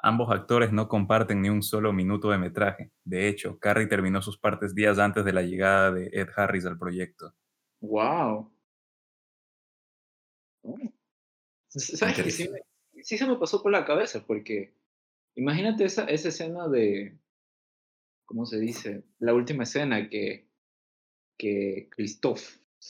[0.06, 2.90] Ambos actores no comparten ni un solo minuto de metraje.
[3.04, 6.78] De hecho, Carrey terminó sus partes días antes de la llegada de Ed Harris al
[6.78, 7.34] proyecto.
[7.80, 8.52] Wow.
[10.60, 10.78] Oh.
[11.68, 14.22] ¿Sabes que sí, se me pasó por la cabeza?
[14.26, 14.74] Porque
[15.36, 17.18] imagínate esa, esa escena de,
[18.26, 19.04] ¿cómo se dice?
[19.20, 20.50] La última escena que,
[21.38, 22.42] que Christoph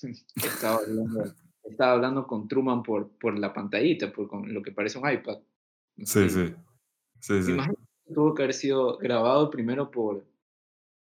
[0.35, 4.99] estaba hablando, estaba hablando con Truman por, por la pantallita, por con lo que parece
[4.99, 5.39] un iPad.
[6.05, 6.53] Sí, sí.
[7.25, 7.57] Sí, sí.
[8.13, 10.27] tuvo que haber sido grabado primero por,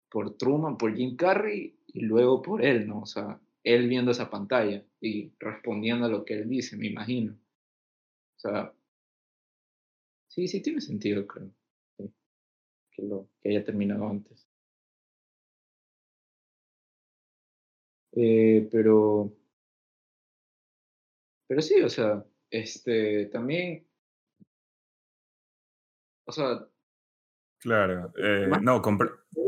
[0.09, 3.01] por Truman, por Jim Carrey, y luego por él, ¿no?
[3.01, 7.33] O sea, él viendo esa pantalla y respondiendo a lo que él dice, me imagino.
[7.33, 8.73] O sea,
[10.29, 11.51] sí, sí tiene sentido, creo.
[11.97, 12.09] sí,
[12.91, 14.47] que, lo, que haya terminado antes.
[18.13, 19.33] Eh, pero,
[21.47, 23.86] pero sí, o sea, este, también,
[26.27, 26.67] o sea,
[27.59, 28.13] Claro.
[28.17, 28.81] eh, no,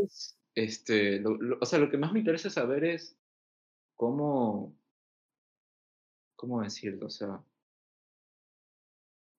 [0.06, 3.16] es, este, lo- lo- o sea, lo que más me interesa saber es
[3.96, 4.76] cómo,
[6.36, 7.44] cómo decirlo, o sea,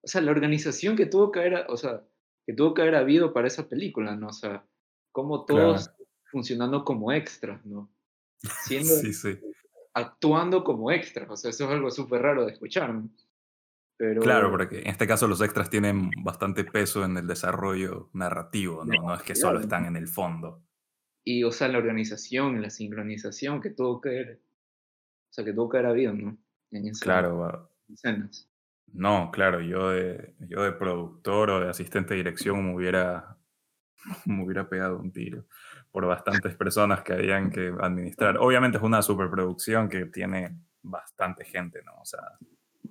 [0.02, 2.04] o sea, la organización que tuvo que haber, o sea,
[2.46, 4.28] que tuvo que haber habido para esa película, ¿no?
[4.28, 4.64] O sea,
[5.12, 6.04] cómo todos Claro.
[6.30, 7.90] funcionando como extras, ¿no?
[8.64, 9.38] Siendo, Sí, sí.
[9.94, 13.10] actuando como extras, o sea, eso es algo súper raro de escuchar, ¿no?
[14.00, 18.84] Pero, Claro, porque en este caso los extras tienen bastante peso en el desarrollo narrativo,
[18.84, 19.02] ¿no?
[19.02, 20.62] No es que solo están en el fondo.
[21.24, 24.42] y, o sea, la organización, la sincronización que tuvo que haber,
[25.30, 26.38] o sea, que tuvo que haber habido, ¿no?
[26.72, 28.48] En esas Claro, escenas.
[28.92, 33.38] no, claro, yo de, yo de productor o de asistente de dirección me hubiera,
[34.26, 35.46] me hubiera pegado un tiro
[35.92, 38.38] por bastantes personas que habían que administrar.
[38.38, 41.94] Obviamente es una superproducción que tiene bastante gente, ¿no?
[42.00, 42.20] O sea,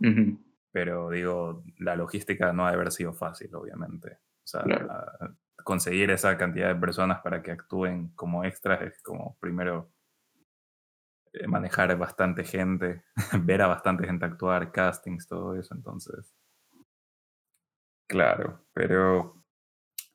[0.02, 0.38] Ujú,
[0.72, 4.14] pero digo, la logística no ha de haber sido fácil, obviamente.
[4.44, 4.92] O sea, Claro.
[4.92, 9.92] a- conseguir esa cantidad de personas para que actúen como extras es como primero
[11.34, 13.04] eh, manejar bastante gente,
[13.44, 16.34] ver a bastante gente actuar, castings, todo eso, entonces.
[18.08, 19.44] Claro, pero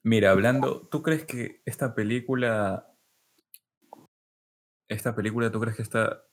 [0.03, 2.88] mira, hablando, ¿tú crees que esta película,
[4.88, 6.25] esta película, tú crees que está,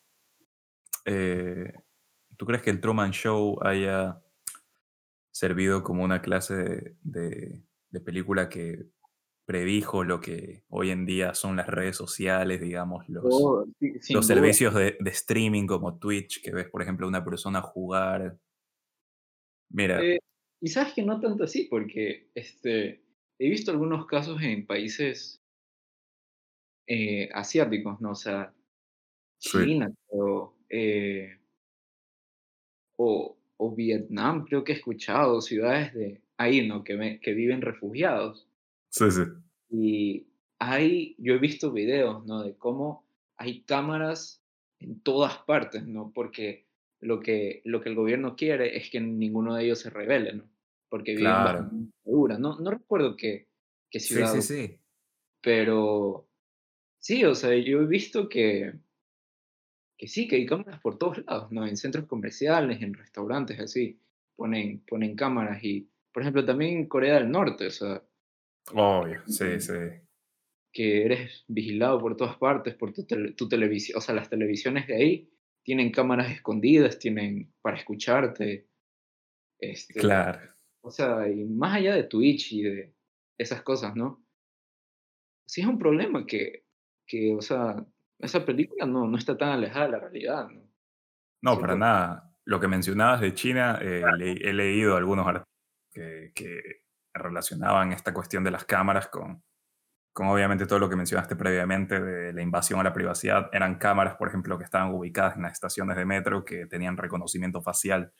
[1.05, 1.73] eh,
[2.41, 4.19] tú crees que el Truman Show haya
[5.31, 8.87] servido como una clase de, de- de película que
[9.45, 13.67] predijo lo que hoy en día son las redes sociales, digamos, los, Oh,
[13.99, 18.39] sí, los servicios de, de streaming como Twitch, que ves, por ejemplo, una persona jugar.
[19.69, 20.17] Mira, Eh,
[20.61, 23.03] y sabes que no tanto así, porque este,
[23.37, 25.39] he visto algunos casos en países
[26.87, 28.11] eh, asiáticos, ¿no?
[28.11, 28.51] O sea,
[29.37, 31.37] China, creo, eh,
[33.03, 36.83] o, o Vietnam, creo que he escuchado, ciudades de ahí, ¿no?
[36.83, 38.47] Que, me- que viven refugiados.
[38.89, 39.21] Sí, sí.
[39.69, 40.27] Y
[40.59, 42.43] hay, yo he visto videos, ¿no?
[42.43, 43.05] De cómo
[43.37, 44.43] hay cámaras
[44.79, 46.11] en todas partes, ¿no?
[46.13, 46.65] Porque
[46.99, 50.43] lo que, lo que el gobierno quiere es que ninguno de ellos se rebele, ¿no?
[50.89, 51.69] Porque viven Claro.
[51.71, 52.37] dictadura.
[52.37, 53.47] No, no recuerdo qué,
[53.89, 54.79] qué Sí, ciudad, sí, sí.
[55.41, 56.27] pero
[56.99, 58.73] sí, o sea, yo he visto que,
[60.01, 61.63] que sí, que hay cámaras por todos lados, ¿no?
[61.67, 63.99] En centros comerciales, en restaurantes, así,
[64.35, 68.01] ponen, ponen cámaras y, por ejemplo, también en Corea del Norte, o sea,
[68.73, 69.73] Obvio, sí, sí.
[70.73, 74.87] que eres vigilado por todas partes, por tu, tele- tu televisión, o sea, las televisiones
[74.87, 75.29] de ahí
[75.61, 78.65] tienen cámaras escondidas, tienen para escucharte,
[79.59, 80.39] este, Claro.
[80.81, 82.95] o sea, y más allá de Twitch y de
[83.37, 84.25] esas cosas, ¿no?
[85.45, 86.65] Sí es un problema que,
[87.05, 87.85] que o sea,
[88.21, 90.61] esa película no, no está tan alejada de la realidad, ¿no?
[91.43, 92.31] No, para nada.
[92.45, 95.47] Lo que mencionabas de China, eh, le- he leído algunos artículos
[95.91, 96.61] que, que
[97.13, 99.43] relacionaban esta cuestión de las cámaras con,
[100.13, 103.49] con obviamente todo lo que mencionaste previamente de la invasión a la privacidad.
[103.53, 107.61] Eran cámaras, por ejemplo, que estaban ubicadas en las estaciones de metro que tenían reconocimiento
[107.61, 108.13] facial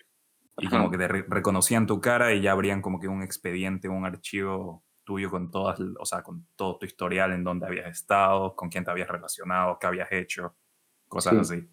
[0.58, 3.88] y como que te re- reconocían tu cara y ya abrían como que un expediente,
[3.90, 8.56] un archivo tuyo con todas, o sea, con todo tu historial en dónde habías estado,
[8.56, 10.56] con quién te habías relacionado, qué habías hecho,
[11.10, 11.56] cosas Sí.
[11.56, 11.70] así.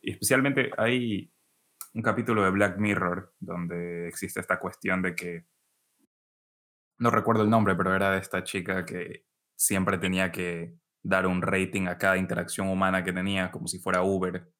[0.00, 1.30] Y especialmente hay
[1.92, 5.44] un capítulo de Black Mirror donde existe esta cuestión de que,
[6.98, 11.42] no recuerdo el nombre, pero era de esta chica que siempre tenía que dar un
[11.42, 14.50] rating a cada interacción humana que tenía, como si fuera Uber,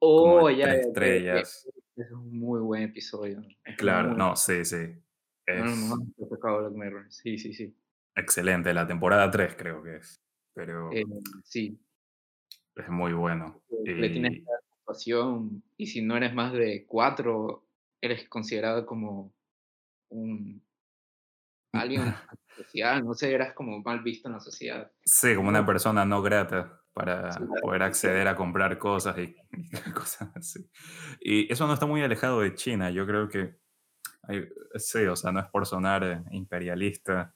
[0.00, 1.68] Oh, ya, tres ya, estrellas.
[1.96, 3.40] Es un muy buen episodio.
[3.78, 4.92] Claro, muy- no, sí, sí.
[5.46, 5.72] Es
[6.28, 7.06] sacado Black Mirror.
[7.12, 7.74] Sí, sí, sí.
[8.14, 10.20] excelente, la temporada 3 creo que es,
[10.54, 11.04] pero Eh,
[11.44, 11.78] sí,
[12.76, 13.62] es muy bueno.
[13.98, 17.68] le tienes Y que dar puntuación y si no eres más de cuatro,
[18.00, 19.34] eres considerado como
[20.10, 20.62] un
[21.72, 22.14] alguien
[22.56, 24.90] especial, no sé, eras como mal visto en la sociedad.
[25.04, 29.92] sí, como una persona no grata para Sí, poder acceder a comprar cosas y, y
[29.92, 30.70] cosas así.
[31.20, 32.90] Y eso no está muy alejado de China.
[32.90, 33.56] Yo creo que,
[34.76, 37.34] sí, o sea, no es por sonar eh, imperialista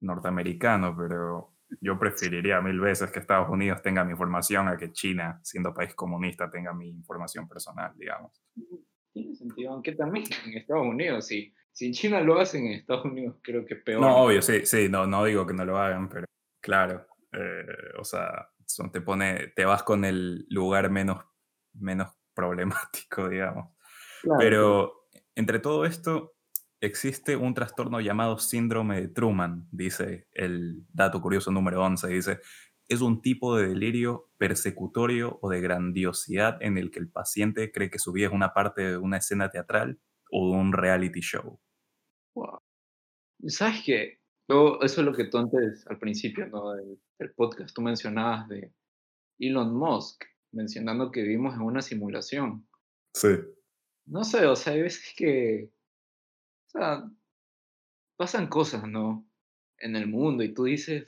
[0.00, 5.40] norteamericano, pero yo preferiría mil veces que Estados Unidos tenga mi información a que China,
[5.42, 8.40] siendo país comunista, tenga mi información personal, digamos.
[9.12, 11.52] Tiene sentido, aunque también en Estados Unidos, sí.
[11.72, 14.00] Si en China lo hacen, en Estados Unidos creo que peor.
[14.00, 16.24] No, obvio, sí, sí, no, no digo que no lo hagan, pero
[16.62, 17.66] claro, eh,
[17.98, 21.24] o sea, son- te pone, te vas con el lugar menos,
[21.74, 23.74] menos problemático, digamos.
[24.22, 25.05] Claro, Pero
[25.36, 26.34] entre todo esto
[26.80, 32.40] existe un trastorno llamado síndrome de Truman, dice el dato curioso número 11, dice,
[32.88, 37.90] es un tipo de delirio persecutorio o de grandiosidad en el que el paciente cree
[37.90, 41.60] que su vida es una parte de una escena teatral o de un reality show.
[42.34, 42.60] Wow.
[43.48, 44.20] ¿Sabes qué?
[44.48, 46.72] Yo, eso es lo que tú antes, al principio ¿no?
[46.72, 48.72] del, del podcast, tú mencionabas de
[49.38, 52.66] Elon Musk, mencionando que vivimos en una simulación.
[53.12, 53.28] Sí.
[54.06, 55.70] No sé, o sea, hay veces que,
[56.68, 57.10] o sea,
[58.16, 59.28] pasan cosas, ¿no?
[59.78, 61.06] En el mundo y tú dices,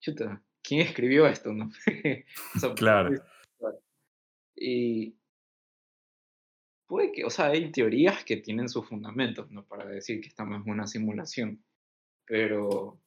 [0.00, 1.70] chuta, ¿quién escribió esto, no?
[2.56, 3.10] O sea, Claro.
[4.56, 5.16] Y
[6.86, 9.66] puede que, o sea, hay teorías que tienen sus fundamentos, ¿no?
[9.66, 11.64] Para decir que estamos en una simulación.
[12.26, 13.00] Pero,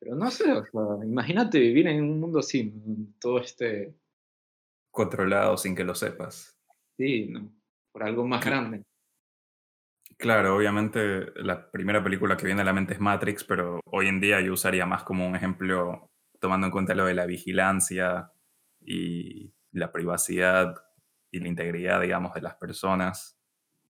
[0.00, 2.72] pero no sé, o sea, imagínate vivir en un mundo así,
[3.20, 3.94] Todo este,
[4.90, 6.55] Controlado sin que lo sepas.
[6.96, 7.50] Sí, ¿no?
[7.92, 8.82] Por algo más grande.
[10.18, 14.20] Claro, obviamente la primera película que viene a la mente es Matrix, pero hoy en
[14.20, 18.32] día yo usaría más como un ejemplo, tomando en cuenta lo de la vigilancia
[18.80, 20.74] y la privacidad
[21.30, 23.38] y la integridad, digamos, de las personas.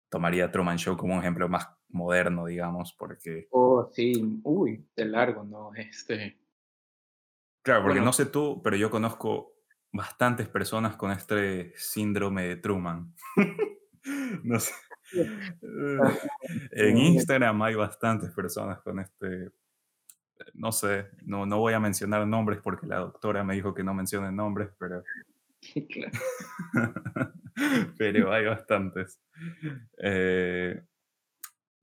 [0.09, 5.43] Tomaría Truman Show como un ejemplo más moderno, digamos, porque, Oh, sí, uy, de largo,
[5.43, 5.71] ¿no?
[5.73, 6.37] Este,
[7.63, 9.60] claro, porque bueno, no sé tú, pero yo conozco
[9.91, 13.13] bastantes personas con este síndrome de Truman.
[14.43, 14.73] No sé.
[15.13, 15.21] Eh,
[16.71, 19.51] En Instagram hay bastantes personas con este,
[20.53, 23.93] no sé, no, no voy a mencionar nombres porque la doctora me dijo que no
[23.93, 25.03] mencione nombres, pero,
[25.89, 26.11] claro.
[27.97, 29.21] pero hay bastantes.
[30.01, 30.81] Eh,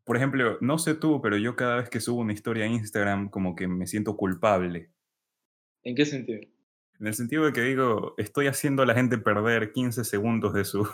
[0.04, 3.28] por ejemplo, no sé tú, pero yo cada vez que subo una historia a Instagram
[3.28, 4.90] como que me siento culpable.
[5.84, 6.40] ¿En qué sentido?
[7.00, 10.64] En el sentido de que digo, estoy haciendo a la gente perder 15 segundos de
[10.64, 10.88] su,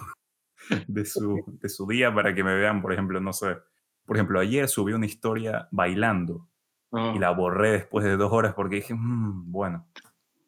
[0.89, 3.57] de su, de su día para que me vean, por ejemplo, no sé.
[4.05, 6.49] Por ejemplo, ayer subí una historia bailando
[6.93, 9.89] y No, la borré después de dos horas porque dije, "Mm, bueno,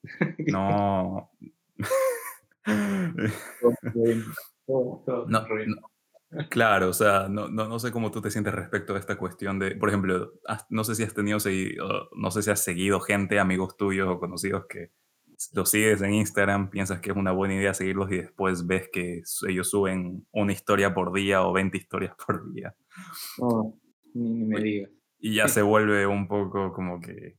[0.46, 1.30] no,
[5.26, 5.46] no,
[6.50, 9.58] claro, o sea, no, no, no, sé cómo tú te sientes respecto a esta cuestión
[9.58, 10.34] de, por ejemplo,
[10.68, 11.38] no sé si has tenido,
[12.14, 14.92] no sé si has seguido gente, amigos tuyos o conocidos que
[15.52, 19.22] los sigues en Instagram, piensas que es una buena idea seguirlos y después ves que
[19.48, 22.74] ellos suben una historia por día o 20 historias por día.
[23.38, 23.78] No,
[24.14, 24.90] ni, me digas.
[25.18, 27.38] Y ya se vuelve un poco como que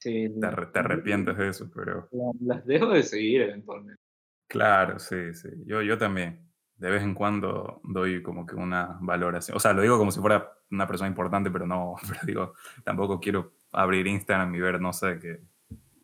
[0.00, 0.32] te,
[0.74, 2.08] arrepientes de eso, pero...
[2.40, 4.00] Las dejo de seguir eventualmente.
[4.48, 5.48] Claro, sí, sí.
[5.64, 6.48] Yo, yo también.
[6.76, 9.56] De vez en cuando doy como que una valoración.
[9.56, 13.20] O sea, lo digo como si fuera una persona importante, pero no, pero digo, tampoco
[13.20, 15.40] quiero abrir Instagram y ver, no sé, que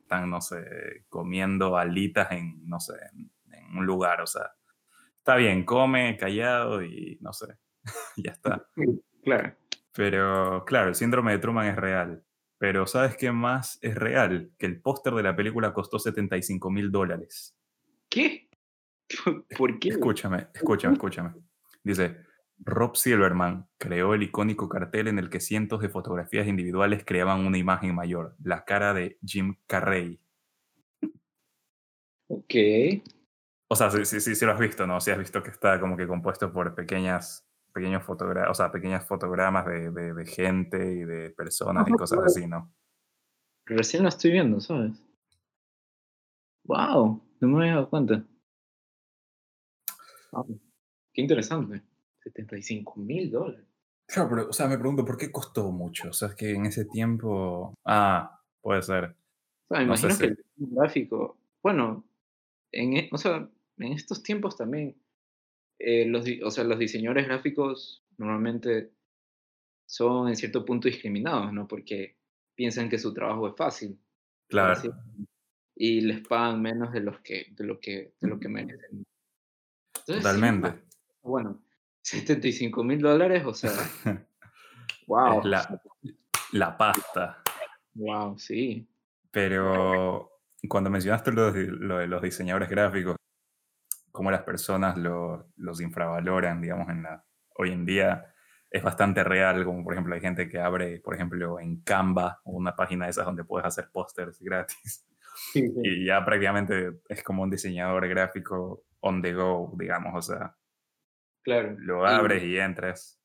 [0.09, 3.31] están, no sé, comiendo alitas en, no sé, en,
[3.77, 4.51] un lugar, o sea,
[5.19, 7.59] está bien, come callado y no sé,
[8.17, 8.67] ya está.
[9.23, 9.55] Claro.
[9.95, 12.25] Pero, claro, el síndrome de Truman es real.
[12.57, 14.53] Pero, ¿sabes qué más es real?
[14.59, 17.55] Que el póster de la película costó 75 mil dólares.
[18.09, 18.49] ¿Qué?
[19.59, 19.91] ¿Por qué?
[19.91, 21.35] Escúchame, escúchame, escúchame.
[21.85, 22.17] Dice,
[22.61, 27.59] Rob Silverman creó el icónico cartel en el que cientos de fotografías individuales creaban una
[27.59, 30.21] imagen mayor, la cara de Jim Carrey.
[32.29, 32.55] Ok.
[33.69, 35.01] O sea, sí, sí, sí, lo has visto, ¿no?
[35.01, 39.07] Sí has visto que está como que compuesto por pequeñas, pequeños fotogramas, o sea, pequeñas
[39.07, 42.73] fotogramas de, de, gente y de personas y cosas así, ¿no?
[43.67, 44.93] Recién lo estoy viendo, ¿sabes?
[46.65, 47.23] ¡Wow!
[47.41, 48.25] No me había dado cuenta.
[51.13, 51.83] qué interesante.
[52.31, 53.65] 75 mil dólares.
[54.07, 56.09] Claro, pero, o sea, me pregunto, ¿por qué costó mucho?
[56.09, 57.75] O sea, es que en ese tiempo...
[57.85, 59.15] Ah, puede ser.
[59.69, 61.39] O sea, me imagino que el gráfico...
[61.63, 62.05] Bueno,
[62.73, 64.97] en, e, o sea, en estos tiempos también,
[65.79, 68.93] eh, los, o sea, los diseñadores gráficos normalmente
[69.87, 71.67] son en cierto punto discriminados, ¿no?
[71.67, 72.17] Porque
[72.55, 73.99] piensan que su trabajo es fácil.
[74.49, 74.81] Claro.
[75.77, 79.05] y les pagan menos de, los que, de, lo, que, de lo que merecen.
[80.07, 80.73] Totalmente.
[81.23, 81.61] Bueno,
[82.09, 83.73] 75 mil dólares, o sea.
[85.07, 85.43] wow.
[85.45, 85.81] la,
[86.53, 87.43] la pasta.
[87.95, 88.89] Wow, sí.
[89.31, 90.31] Pero
[90.69, 91.67] cuando mencionaste lo de,
[92.07, 93.17] los diseñadores gráficos,
[94.11, 97.25] cómo las personas lo, los infravaloran, digamos, en la,
[97.57, 98.33] hoy en día
[98.71, 102.75] es bastante real, como por ejemplo hay gente que abre, por ejemplo, en Canva una
[102.77, 105.05] página de esas donde puedes hacer pósters gratis.
[105.55, 110.58] Y ya prácticamente es como un diseñador gráfico on the go, digamos, o sea,
[111.43, 111.77] Claro.
[111.79, 113.21] Lo abres y, entras.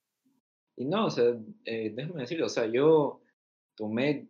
[0.76, 3.22] Y no, o sea, eh, déjame decirlo, o sea, yo
[3.76, 4.28] tomé,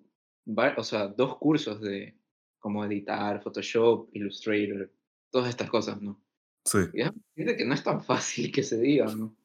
[0.77, 2.17] o sea, dos cursos de
[2.59, 4.91] cómo editar, Photoshop, Illustrator,
[5.29, 6.21] todas estas cosas, ¿no?
[6.65, 6.79] Sí.
[6.93, 9.35] Y que no es tan fácil que se diga, ¿no?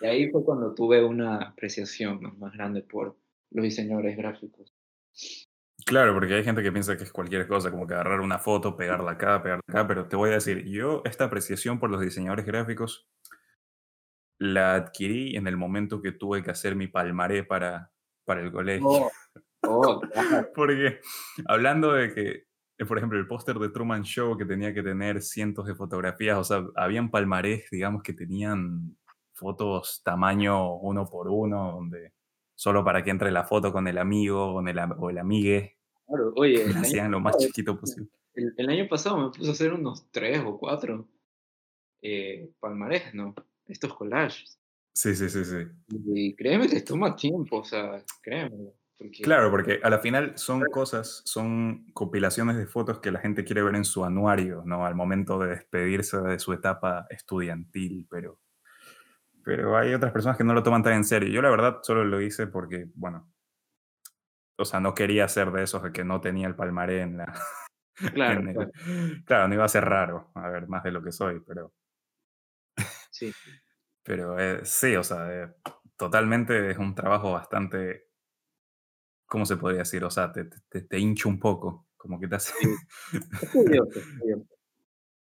[0.00, 3.16] Y ahí fue cuando tuve una apreciación más grande por
[3.50, 4.74] los diseñadores gráficos.
[5.86, 8.76] Claro, porque hay gente que piensa que es cualquier cosa, como que agarrar una foto,
[8.76, 12.46] pegarla acá, pegarla acá, pero te voy a decir, yo esta apreciación por los diseñadores
[12.46, 13.08] gráficos
[14.38, 17.92] la adquirí en el momento que tuve que hacer mi palmaré para,
[18.24, 18.86] para el colegio.
[18.88, 19.10] Oh,
[19.62, 20.00] oh,
[20.54, 21.00] Porque
[21.46, 22.44] hablando de que,
[22.78, 26.38] eh, por ejemplo, el póster de Truman Show que tenía que tener cientos de fotografías,
[26.38, 28.96] o sea, habían palmarés, digamos, que tenían
[29.32, 32.12] fotos tamaño uno por uno, donde
[32.54, 35.78] solo para que entre la foto con el amigo con el, o el amigue.
[36.06, 38.08] Claro, oye, hacían lo más chiquito posible.
[38.34, 41.06] El, año pasado me puse a hacer unos tres o cuatro
[42.02, 43.34] eh, palmarés, ¿no?
[43.66, 44.58] Estos collages.
[44.94, 45.66] Sí, sí, sí, sí.
[45.88, 48.72] Y créeme que toma tiempo, o sea, créeme.
[49.22, 53.62] Claro, porque a la final son cosas, son compilaciones de fotos que la gente quiere
[53.62, 54.86] ver en su anuario, ¿no?
[54.86, 58.38] Al momento de despedirse de su etapa estudiantil, pero,
[59.44, 61.28] pero hay otras personas que no lo toman tan en serio.
[61.28, 63.28] Yo la verdad solo lo hice porque, bueno,
[64.56, 67.34] o sea, no quería ser de esos de que no tenía el palmaré en la...
[68.12, 68.42] Claro,
[69.24, 71.72] claro, no iba a ser raro, a ver, más de lo que soy, pero...
[73.14, 73.32] Sí.
[74.02, 75.54] Pero eh, sí, o sea, eh,
[75.96, 78.08] totalmente es un trabajo bastante,
[79.24, 80.02] ¿cómo se podría decir?
[80.02, 82.54] O sea, te, te, te hincha un poco, como que te hace...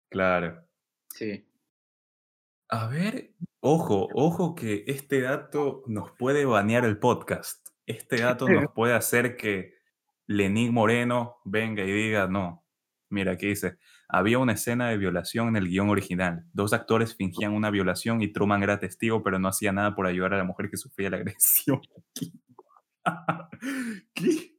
[0.10, 0.68] claro.
[1.14, 1.48] Sí.
[2.70, 7.68] A ver, ojo, ojo que este dato nos puede banear el podcast.
[7.86, 9.76] Este dato nos puede hacer que
[10.26, 12.66] Lenín Moreno venga y diga, no,
[13.10, 13.78] mira, aquí dice,
[14.08, 16.46] había una escena de violación en el guion original.
[16.54, 20.34] Dos actores fingían una violación y Truman era testigo, pero no hacía nada por ayudar
[20.34, 21.82] a la mujer que sufría la agresión.
[24.14, 24.56] ¿Qué?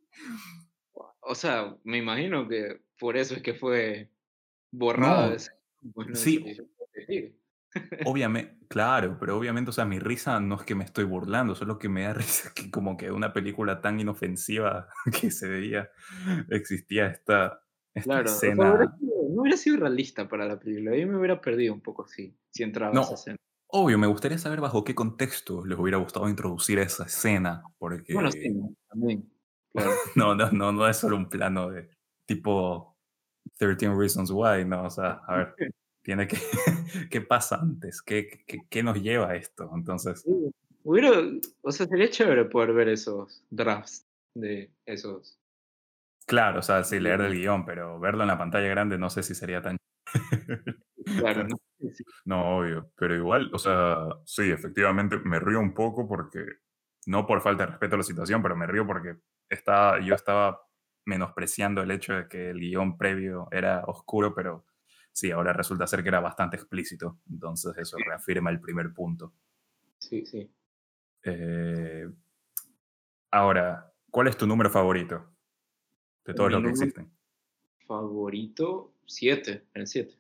[1.20, 4.11] O sea, me imagino que por eso es que fue
[4.70, 5.36] borrado.
[6.14, 6.44] sí.
[8.07, 11.78] Obviamente, claro, pero obviamente, o sea, mi risa no es que me estoy burlando, solo
[11.78, 14.88] que me da risa que como que una película tan inofensiva
[15.20, 15.90] que se veía
[16.49, 17.61] existía esta,
[17.94, 18.97] esta escena
[19.37, 20.97] no hubiera sido realista para la película.
[20.97, 23.37] Yo me hubiera perdido un poco si, si entraba No, esa escena.
[23.66, 28.14] obvio, me gustaría saber bajo qué contexto les hubiera gustado introducir esa escena, Bueno, sí,
[28.14, 28.53] porque
[28.89, 29.30] también.
[29.72, 29.91] Claro.
[30.16, 31.91] no, no, no, no es solo un plano de
[32.24, 32.97] tipo
[33.59, 35.55] 13 Reasons Why, no, o sea, a ver,
[36.03, 36.39] tiene que,
[37.11, 38.01] ¿qué pasa antes?
[38.01, 39.70] ¿Qué, qué, qué nos lleva a esto?
[39.74, 40.51] Entonces, Sí,
[40.82, 41.11] Hubiera,
[41.62, 45.37] o sea, sería chévere poder ver esos drafts de esos.
[46.27, 49.22] Claro, o sea, sí, leer el guion, pero verlo en la pantalla grande no sé
[49.22, 49.77] si sería tan...
[51.07, 51.57] Claro, ¿no?
[51.79, 52.05] Sí.
[52.24, 56.45] No, obvio, pero igual, o sea, sí, efectivamente me río un poco porque,
[57.07, 59.16] no por falta de respeto a la situación, pero me río porque
[59.49, 60.61] estaba, yo estaba
[61.05, 64.66] menospreciando el hecho de que el guion previo era oscuro, pero
[65.12, 69.33] sí, ahora resulta ser que era bastante explícito, entonces eso reafirma el primer punto.
[69.99, 70.53] Sí, sí.
[71.22, 72.11] Eh,
[73.31, 75.36] ahora, ¿cuál es tu número favorito
[76.27, 77.11] de todos los que existen?
[77.87, 80.14] Favorito, 7, el 7.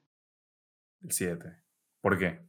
[1.02, 1.56] El 7.
[2.00, 2.40] ¿Por qué?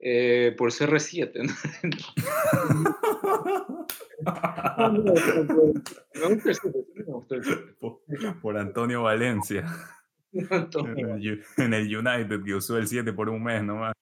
[0.00, 1.42] Eh, por CR7.
[4.78, 7.62] No, no, pero por- me gusta el 7, sí me gustó el 7.
[7.80, 8.00] por,
[8.40, 9.64] por Antonio Valencia.
[10.30, 11.16] En Antonio.
[11.56, 13.94] en el United que usó el 7 por un mes nomás.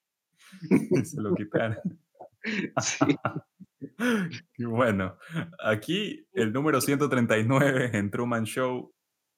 [1.05, 1.79] Se lo quitaron.
[2.83, 3.05] Sí.
[4.59, 5.17] Y bueno,
[5.59, 8.93] aquí el número 139 en Truman Show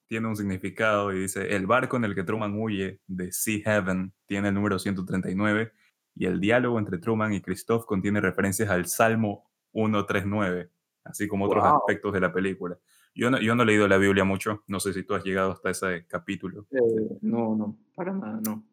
[0.07, 4.13] tiene un significado y dice, el barco en el que Truman huye de Sea Heaven
[4.25, 5.71] tiene el número 139
[6.15, 10.69] y el diálogo entre Truman y Christoph contiene referencias al Salmo 139,
[11.03, 11.77] así como otros Wow.
[11.77, 12.77] aspectos de la película.
[13.13, 15.51] Yo no, yo no he leído la Biblia mucho, no sé si tú has llegado
[15.51, 16.65] hasta ese capítulo.
[16.71, 18.63] Eh, no, no, para nada, no.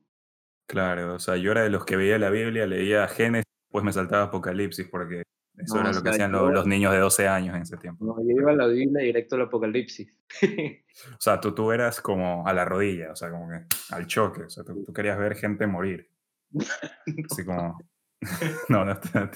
[0.66, 3.92] Claro, o sea, yo era de los que veía la Biblia, leía Génesis, pues me
[3.92, 5.22] saltaba Apocalipsis, porque
[5.58, 7.76] eso No, era lo que hacían yo- lo- los niños de 12 años en ese
[7.76, 8.04] tiempo.
[8.04, 10.12] No, yo iba a la Biblia directo al Apocalipsis.
[10.42, 14.42] O sea, tú, tú eras como a la rodilla, o sea, como que al choque,
[14.42, 16.10] o sea, tú, tú querías ver gente morir.
[17.30, 17.78] Así como...
[18.70, 19.30] no, no, jodas.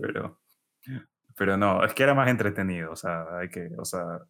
[0.00, 0.40] pero,
[1.36, 4.20] pero no, es que era más entretenido, o sea, hay que, o sea,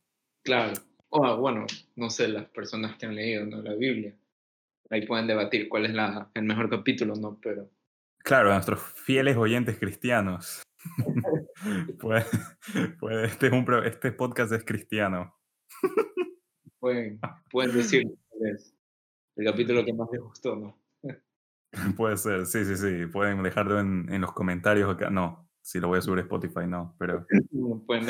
[0.44, 0.74] Claro.
[1.09, 3.62] O, bueno, no sé, las personas que han leído ¿no?
[3.62, 4.14] la Biblia.
[4.90, 7.38] Ahí pueden debatir cuál es la, el mejor capítulo, ¿no?
[7.42, 7.70] Pero
[8.18, 10.62] claro, a nuestros fieles oyentes cristianos.
[12.01, 12.26] pues,
[13.01, 15.34] pues este, es un, pro- este podcast es cristiano.
[16.78, 17.20] pueden,
[17.51, 18.05] pueden decir
[19.37, 20.78] el capítulo que más les gustó, ¿no?
[21.97, 23.07] Puede ser, sí, sí, sí.
[23.07, 25.11] Pueden dejarlo en, en los comentarios acá.
[25.11, 27.26] No, si lo voy a subir a Spotify, no, pero...
[27.51, 28.07] No pueden,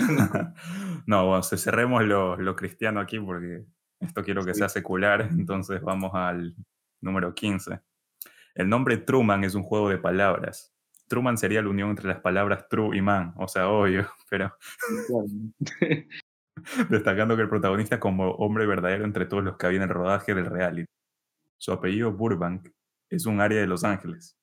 [1.06, 3.64] no, bueno, cerremos lo, lo cristiano aquí porque
[3.98, 4.58] esto quiero que Sí.
[4.58, 6.54] sea secular, entonces vamos al
[7.00, 7.80] número 15.
[8.54, 10.75] El nombre Truman es un juego de palabras.
[11.08, 14.56] Truman sería la unión entre las palabras true y man, o sea, obvio, pero
[15.06, 15.26] claro.
[16.90, 20.34] destacando que el protagonista como hombre verdadero entre todos los que había en el rodaje
[20.34, 20.86] del reality.
[21.58, 22.68] Su apellido Burbank
[23.10, 24.36] es un área de Los Ángeles.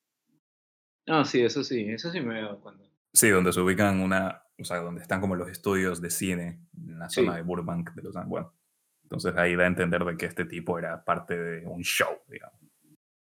[1.06, 2.84] No, sí, eso sí, eso sí me he dado cuenta.
[3.12, 6.98] Sí, donde se ubican una, o sea, donde están como los estudios de cine en
[6.98, 7.20] la Sí.
[7.24, 8.30] zona de Burbank de Los Ángeles.
[8.30, 8.54] Bueno,
[9.02, 12.58] entonces ahí da a entender de que este tipo era parte de un show, digamos.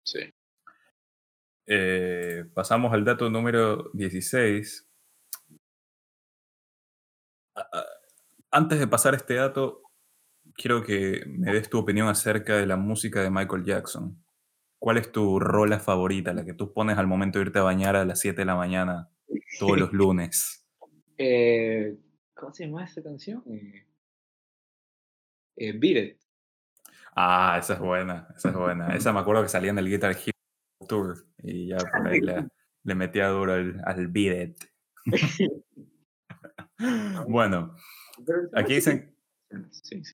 [0.06, 0.34] Sí.
[1.68, 4.90] Eh, pasamos al dato número 16.
[7.56, 7.86] A- a-
[8.52, 9.82] Antes de pasar este dato,
[10.54, 14.24] quiero que me des tu opinión acerca de la música de Michael Jackson.
[14.80, 17.96] ¿Cuál es tu rola favorita, la que tú pones al momento de irte a bañar
[17.96, 19.10] a las 7 de la mañana
[19.60, 20.68] todos los lunes?
[21.18, 21.98] Eh,
[22.36, 23.44] ¿Cómo se llama esta canción?
[23.50, 23.88] Eh,
[25.56, 26.18] eh, Beat It.
[27.16, 28.96] Ah, esa es buena, esa es buena.
[28.96, 30.33] Esa me acuerdo que salía en el Guitar Hero
[30.88, 32.48] Tour y ya por ahí le,
[32.84, 34.58] le metía duro al, al it.
[37.28, 37.76] bueno,
[38.54, 39.16] aquí dicen...
[39.72, 40.14] Sí, sí.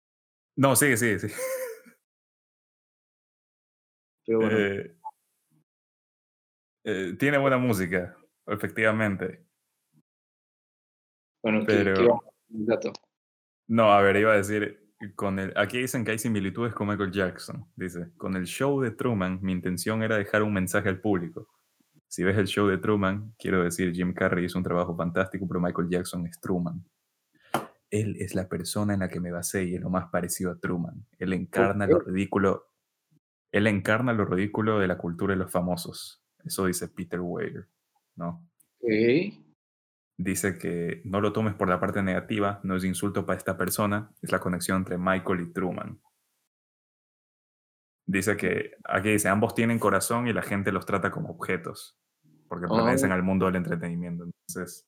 [0.55, 1.33] No, sigue, sigue, sigue.
[4.25, 4.95] Pero bueno, Eh,
[6.85, 8.15] eh, tiene buena música,
[8.47, 9.45] efectivamente.
[11.43, 12.93] bueno, ¿qué- pero- qué el dato?
[13.67, 14.78] No, a ver, iba a decir,
[15.15, 17.65] con el, aquí dicen que hay similitudes con Michael Jackson.
[17.75, 21.47] Dice, con el show de Truman, mi intención era dejar un mensaje al público.
[22.07, 25.61] Si ves el show de Truman, quiero decir, Jim Carrey hizo un trabajo fantástico, pero
[25.61, 26.83] Michael Jackson es Truman.
[27.91, 30.59] Él es la persona en la que me basé y es lo más parecido a
[30.59, 31.05] Truman.
[31.17, 32.67] Él encarna lo ridículo.
[33.51, 36.23] Él encarna lo ridículo de la cultura de los famosos.
[36.43, 37.67] Eso dice Peter Weir,
[38.15, 38.47] ¿no?
[38.81, 39.48] Ok.
[40.19, 44.11] Dice que no lo tomes por la parte negativa, no es insulto para esta persona,
[44.21, 46.01] es la conexión entre Michael y Truman.
[48.05, 51.97] Dice que, aquí dice, ambos tienen corazón y la gente los trata como objetos,
[52.49, 52.75] porque Oh.
[52.75, 54.25] pertenecen al mundo del entretenimiento.
[54.25, 54.85] Entonces,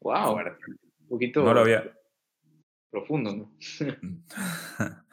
[0.00, 0.32] Wow.
[0.32, 0.64] fuerte.
[1.00, 1.44] Un poquito.
[1.44, 1.92] no lo había,
[2.90, 3.52] profundo, ¿no?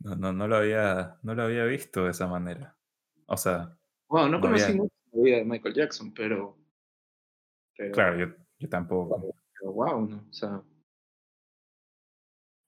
[0.00, 2.76] no, no, no, lo había, no lo había visto de esa manera.
[3.26, 3.76] O sea.
[4.08, 6.59] Bueno, no, conocí mucho la vida de Michael Jackson, pero.
[7.92, 8.26] Claro, yo,
[8.58, 9.34] yo tampoco.
[9.58, 10.16] Pero wow, ¿no?
[10.28, 10.62] O sea.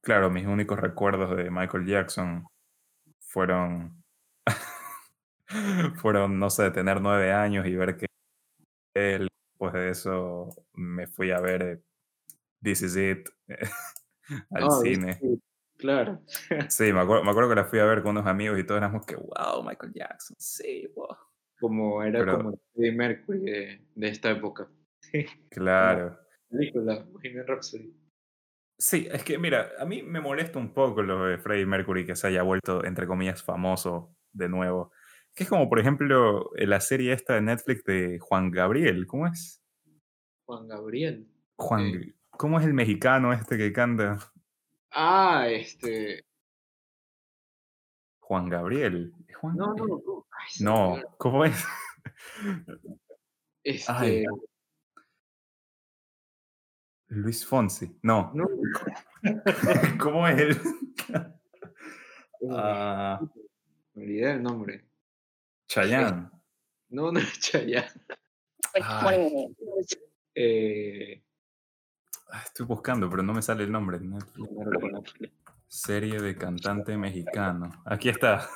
[0.03, 2.47] Claro, mis únicos recuerdos de Michael Jackson
[3.21, 4.03] fueron.
[5.97, 8.07] fueron, no sé, tener nueve años y ver que
[8.95, 11.83] él, después de eso, me fui a ver eh,
[12.63, 13.29] This Is It
[14.51, 15.19] al oh, cine.
[15.77, 16.23] Claro.
[16.69, 18.79] sí, me acuerdo, me acuerdo que la fui a ver con unos amigos y todos
[18.79, 21.17] éramos que, wow, Michael Jackson, sí, wow.
[21.59, 24.69] Como era como Freddie Mercury de, de, esta época.
[25.51, 26.19] Claro.
[26.49, 27.95] película, Bohemian Rhapsody.
[28.79, 32.17] Sí, es que mira, a mí me molesta un poco lo de Freddie Mercury que
[32.17, 34.91] se haya vuelto, entre comillas, famoso de nuevo.
[35.35, 39.63] Que es como, por ejemplo, la serie esta de Netflix de Juan Gabriel, ¿cómo es?
[40.47, 41.29] Juan Gabriel.
[41.57, 42.15] Juan, eh.
[42.31, 44.19] ¿cómo es el mexicano este que canta?
[44.91, 46.25] Ah, este.
[48.21, 49.13] Juan Gabriel.
[49.41, 50.27] Juan no, no, no.
[50.61, 51.65] no, ¿cómo es?
[53.65, 54.25] Este.
[57.13, 57.99] Luis Fonsi.
[58.03, 58.33] No.
[58.35, 58.49] no.
[59.99, 60.61] ¿Cómo es él?
[62.51, 63.21] Ah.
[63.95, 64.85] Me olvidé el nombre.
[65.69, 66.29] Chayanne.
[66.89, 67.87] No, no es Chayanne.
[70.35, 71.23] Eh,
[72.33, 74.01] ah, estoy buscando, pero no me sale el nombre.
[75.69, 77.71] Serie de cantante mexicano.
[77.87, 78.49] Aquí está.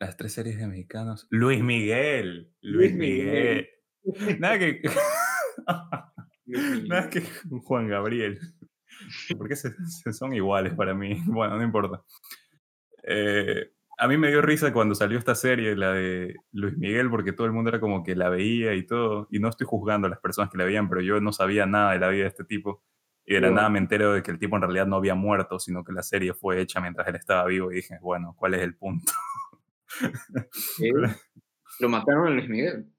[0.00, 1.28] Las tres series de mexicanos.
[1.30, 2.52] Luis Miguel.
[2.60, 3.68] Luis Miguel.
[4.40, 4.82] Nada que.
[6.46, 7.22] Nada que
[7.64, 8.38] Juan Gabriel.
[9.36, 9.72] Porque se,
[10.12, 11.16] son iguales para mí.
[11.26, 12.02] Bueno, no importa.
[13.02, 17.32] Eh, a mí me dio risa cuando salió esta serie, la de Luis Miguel, porque
[17.32, 19.28] todo el mundo era como que la veía y todo.
[19.30, 21.92] Y no estoy juzgando a las personas que la veían, pero yo no sabía nada
[21.92, 22.82] de la vida de este tipo.
[23.26, 25.58] Y de la nada me entero de que el tipo en realidad no había muerto,
[25.58, 27.72] sino que la serie fue hecha mientras él estaba vivo.
[27.72, 29.12] Y dije, bueno, ¿cuál es el punto?
[31.80, 32.93] ¿Lo mataron a Luis Miguel?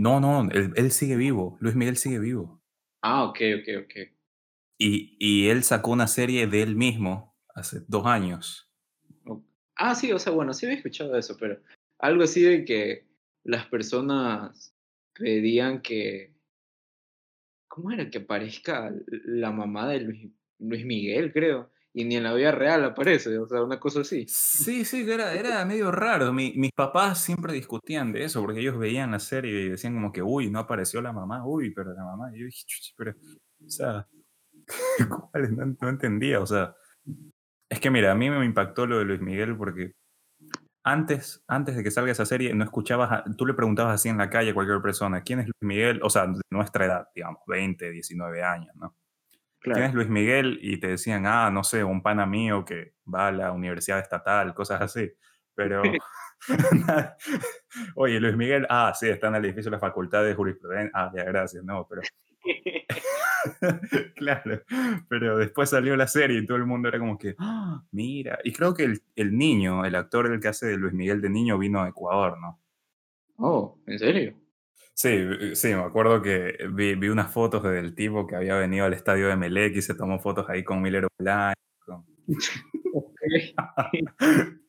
[0.00, 1.58] No, no, él, sigue vivo.
[1.60, 2.62] Luis Miguel sigue vivo.
[3.02, 3.94] Ah, ok, ok, ok.
[4.78, 8.70] Y, y él sacó una serie de él mismo hace dos años
[9.82, 11.58] Ah, sí, o sea, bueno, sí había escuchado eso, pero
[11.98, 13.06] algo así de que
[13.44, 14.76] las personas
[15.14, 16.34] pedían que.
[17.66, 18.10] ¿Cómo era?
[18.10, 21.70] Que aparezca la mamá de Luis, Luis Miguel, creo.
[21.92, 24.24] Y ni en la vida real aparece, o sea, una cosa así.
[24.28, 26.32] Sí, sí, era, era medio raro.
[26.32, 30.22] mis papás siempre discutían de eso, porque ellos veían la serie y decían como que,
[30.22, 32.30] uy, no apareció la mamá, uy, pero la mamá.
[32.32, 32.64] Y yo dije,
[32.96, 33.14] pero,
[33.66, 34.06] o sea,
[35.50, 36.74] no, no entendía, o sea,
[37.68, 39.94] es que mira, a mí me impactó lo de Luis Miguel porque
[40.82, 44.30] antes, antes de que salga esa serie, no escuchabas, tú le preguntabas así en la
[44.30, 46.00] calle a cualquier persona, ¿quién es Luis Miguel?
[46.02, 48.96] O sea, de nuestra edad, digamos, 20, 19 años, ¿no?
[49.60, 50.58] ¿Quién es Luis Miguel?
[50.62, 54.54] Y te decían, ah, no sé, un pana mío que va a la universidad estatal,
[54.54, 55.10] cosas así.
[55.54, 55.82] Pero,
[57.94, 60.90] oye, Luis Miguel, ah, sí, está en el edificio de la Facultad de Jurisprudencia.
[60.94, 62.02] Ah, ya, gracias, no, pero
[64.16, 64.62] claro,
[65.08, 68.52] pero después salió la serie y todo el mundo era como que, ¡Ah, mira, y
[68.52, 71.58] creo que el, el, niño, el actor el que hace de Luis Miguel de niño
[71.58, 72.60] vino a Ecuador, ¿no?
[73.36, 74.34] Oh, ¿en serio?
[74.94, 78.92] Sí, sí, me acuerdo que vi, vi unas fotos del tipo que había venido al
[78.92, 81.54] estadio de Melec y se tomó fotos ahí con Miller Blanc.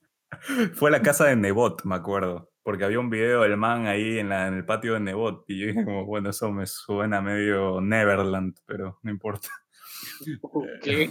[0.74, 4.20] Fue a la casa de Nebot, me acuerdo porque había un video del man ahí
[4.20, 7.22] en, la, en el patio de Nebot y yo dije como, bueno, eso me suena
[7.22, 9.50] medio Neverland, pero no importa.
[10.84, 11.10] ¿Qué?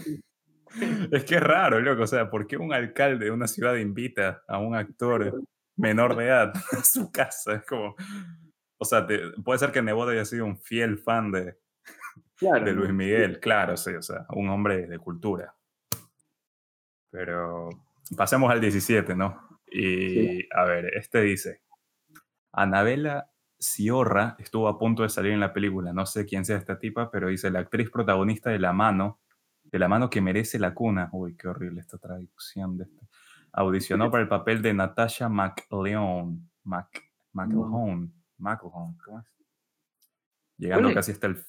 [1.10, 4.42] es que es raro, loco, o sea, ¿por qué un alcalde de una ciudad invita
[4.46, 5.42] a un actor
[5.76, 7.54] menor de edad a su casa?
[7.54, 7.96] Es como,
[8.80, 9.06] o sea,
[9.44, 11.58] puede ser que Nebot haya sido un fiel fan de,
[12.40, 15.54] de Luis Miguel, claro, sí, o sea, un hombre de cultura.
[17.10, 17.68] Pero
[18.16, 19.60] pasemos al 17, ¿no?
[19.70, 21.60] Y a ver, este dice,
[22.52, 26.78] Anabela Ciorra estuvo a punto de salir en la película, no sé quién sea esta
[26.78, 29.20] tipa, pero dice, la actriz protagonista de La Mano,
[29.64, 33.06] de La Mano que merece la cuna, uy, qué horrible esta traducción de esto,
[33.52, 38.10] audicionó para el papel de Natasha McLeon, Mac, McLeon,
[38.40, 39.26] McLeon, ¿cómo es?
[40.58, 41.44] Llegando casi hasta el...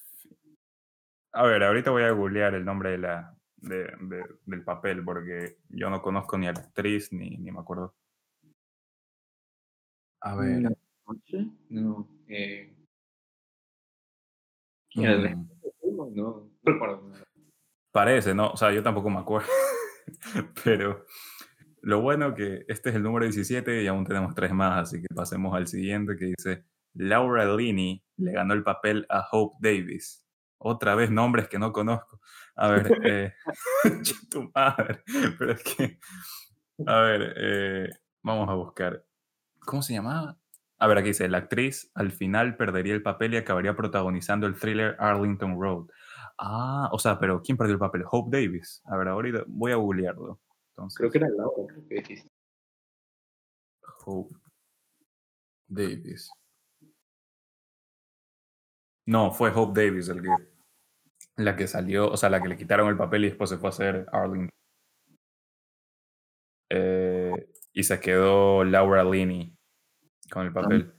[1.32, 6.02] A ver, ahorita voy a googlear el nombre de la, del papel porque yo no
[6.02, 7.94] conozco ni la actriz ni, ni me acuerdo
[10.22, 10.76] a ver.
[11.68, 12.08] No.
[12.28, 12.72] Eh.
[14.94, 15.48] Mm.
[16.14, 17.12] No recuerdo.
[17.90, 18.52] Parece, ¿no?
[18.52, 19.48] O sea, yo tampoco me acuerdo.
[20.64, 21.04] Pero
[21.82, 25.12] lo bueno que este es el número 17 y aún tenemos tres más, así que
[25.14, 26.64] pasemos al siguiente que dice
[26.94, 30.26] Laura Linney le ganó el papel a Hope Davis.
[30.58, 32.20] Otra vez nombres que no conozco.
[32.54, 33.34] A ver, eh,
[34.30, 35.02] tu madre.
[35.38, 35.98] Pero es que,
[36.86, 37.88] a ver, eh,
[38.22, 39.04] vamos a buscar.
[39.60, 40.38] ¿Cómo se llamaba?
[40.78, 44.58] A ver, aquí dice, la actriz al final perdería el papel y acabaría protagonizando el
[44.58, 45.86] thriller Arlington Road.
[46.38, 48.02] Ah, o sea, pero ¿quién perdió el papel?
[48.10, 48.82] Hope Davis.
[48.86, 50.40] A ver, ahorita voy a googlearlo.
[50.70, 52.28] Entonces, Creo que era la otra que dijiste.
[54.04, 54.34] Hope
[55.68, 56.30] Davis.
[59.06, 60.28] No, fue Hope Davis el que,
[61.36, 63.68] la que salió, o sea, la que le quitaron el papel y después se fue
[63.68, 64.48] a hacer Arlington.
[66.70, 69.54] Eh, y se quedó Laura Linney
[70.30, 70.94] con el papel.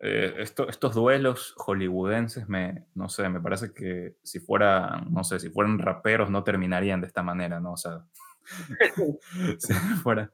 [0.00, 5.38] Eh, esto- estos duelos hollywoodenses me, no sé, me parece que si fueran, no sé,
[5.40, 7.72] si fueran raperos no terminarían de esta manera, ¿no?
[7.72, 8.04] O sea,
[9.58, 9.72] si
[10.02, 10.30] fuera,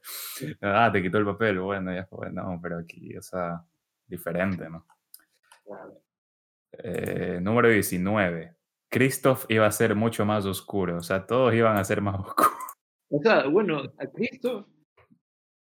[0.63, 3.65] ah, te quitó el papel, bueno, ya fue, no, pero aquí, o sea,
[4.09, 4.87] diferente, ¿no?
[6.83, 8.57] Eh, número 19.
[8.91, 12.53] Christoph iba a ser mucho más oscuro, o sea, todos iban a ser más oscuros.
[13.11, 14.69] O sea, bueno, a Cristo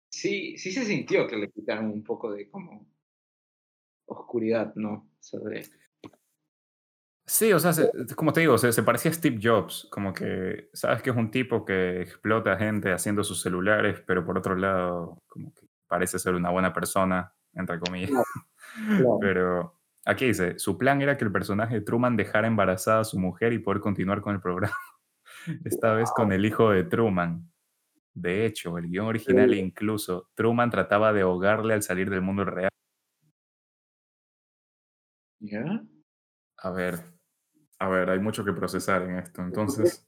[0.09, 2.87] sí, sí se sintió que le quitaron un poco de como
[4.05, 5.09] oscuridad, ¿no?
[5.43, 5.65] De-
[7.29, 10.69] Sí, o sea, se- como te digo, se, se parecía a Steve Jobs, como que,
[10.71, 15.21] sabes que es un tipo que explota gente haciendo sus celulares, pero por otro lado,
[15.27, 18.11] como que parece ser una buena persona, entre comillas.
[18.11, 18.25] Claro.
[19.21, 19.76] Pero
[20.07, 23.53] aquí dice, su plan era que el personaje de Truman dejara embarazada a su mujer
[23.53, 24.75] y poder continuar con el programa.
[25.65, 27.51] Esta vez con el hijo de Truman.
[28.13, 29.59] De hecho, el guion original Sí.
[29.59, 32.69] incluso, Truman trataba de ahogarle al salir del mundo real.
[35.39, 35.83] ¿Ya?
[36.57, 36.99] A ver,
[37.77, 39.41] a ver, hay mucho que procesar en esto.
[39.43, 40.07] Entonces,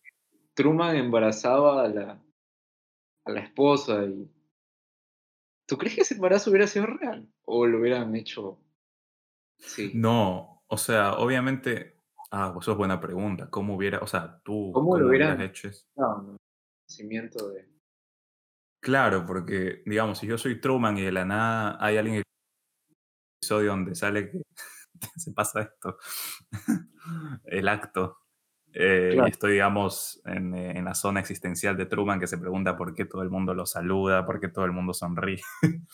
[0.55, 2.23] Truman embarazaba a la,
[3.25, 4.31] a la esposa y...
[5.67, 7.31] ¿Tú crees que ese embarazo hubiera sido real?
[7.45, 8.59] ¿O lo hubieran hecho?
[9.59, 9.91] Sí.
[9.93, 11.99] no, o sea, obviamente,
[12.31, 13.49] ah, eso es buena pregunta.
[13.49, 15.85] ¿Cómo hubiera, o sea, tú, ¿Cómo lo hubieras hecho eso?
[15.95, 16.37] No, no.
[16.89, 17.67] Nacimiento de...
[18.81, 22.23] Claro, porque, digamos, si yo soy Truman y de la nada hay alguien en el
[23.41, 24.41] episodio donde sale que
[25.17, 25.97] se pasa esto,
[27.45, 28.17] el acto,
[28.73, 29.27] eh, Claro.
[29.27, 32.93] y estoy, digamos, en, eh, en la zona existencial de Truman que se pregunta por
[32.93, 35.41] qué todo el mundo lo saluda, por qué todo el mundo sonríe.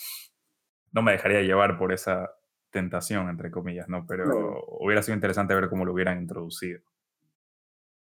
[0.91, 2.30] no me dejaría llevar por esa
[2.76, 4.05] tentación, entre comillas, ¿no?
[4.05, 6.82] Pero hubiera sido interesante ver cómo lo hubieran introducido.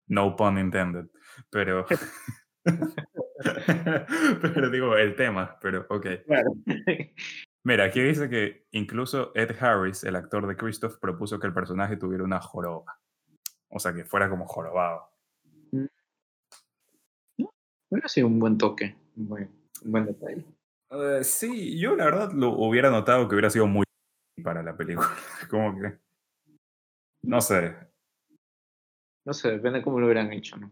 [0.06, 1.10] No pun intended,
[1.50, 1.84] pero...
[4.40, 6.06] pero digo, el tema, pero ok.
[7.62, 11.98] Mira, aquí dice que incluso Ed Harris, el actor de Christoph, propuso que el personaje
[11.98, 12.98] tuviera una joroba.
[13.68, 15.10] O sea, que fuera como jorobado.
[17.90, 19.50] Hubiera sido un buen toque, un buen,
[19.84, 20.42] un buen detalle.
[20.90, 23.84] Eh, sí, yo la verdad lo hubiera notado que hubiera sido muy
[24.42, 25.08] para la película.
[25.50, 25.98] Como que...
[27.22, 27.74] No sé,
[29.24, 30.70] No sé, depende cómo lo hubieran hecho, ¿no?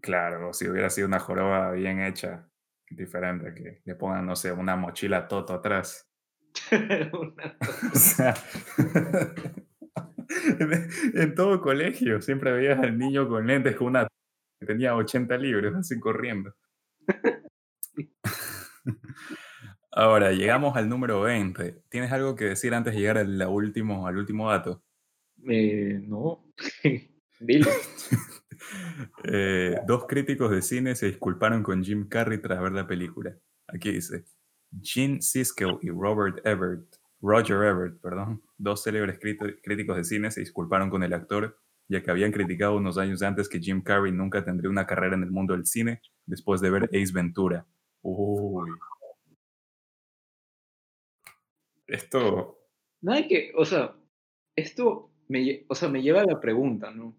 [0.00, 2.48] claro, si hubiera sido una joroba bien hecha,
[2.88, 6.08] diferente, que le pongan, no sé, una mochila toto atrás.
[6.72, 7.56] Una-
[7.92, 8.34] O sea,
[10.60, 14.06] en, en todo colegio siempre veías al niño con lentes con una
[14.60, 16.54] que tenía 80 libros así corriendo.
[19.92, 21.82] Ahora, llegamos al número 20.
[21.88, 24.82] ¿Tienes algo que decir antes de llegar al, último, al último dato?
[25.48, 26.44] Eh, no.
[27.40, 27.70] Dilo.
[29.24, 33.34] Eh, dos críticos de cine se disculparon con Jim Carrey tras ver la película.
[33.66, 34.24] Aquí dice,
[34.82, 36.84] Gene Siskel y Robert Ebert,
[37.22, 42.02] Roger Ebert, perdón, dos célebres críti- críticos de cine se disculparon con el actor, ya
[42.02, 45.30] que habían criticado unos años antes que Jim Carrey nunca tendría una carrera en el
[45.30, 47.66] mundo del cine después de ver Ace Ventura.
[48.02, 48.68] Uy.
[51.90, 52.68] Esto,
[53.04, 53.96] hay que, o sea,
[54.56, 57.16] esto me, o sea, me lleva a la pregunta, ¿no?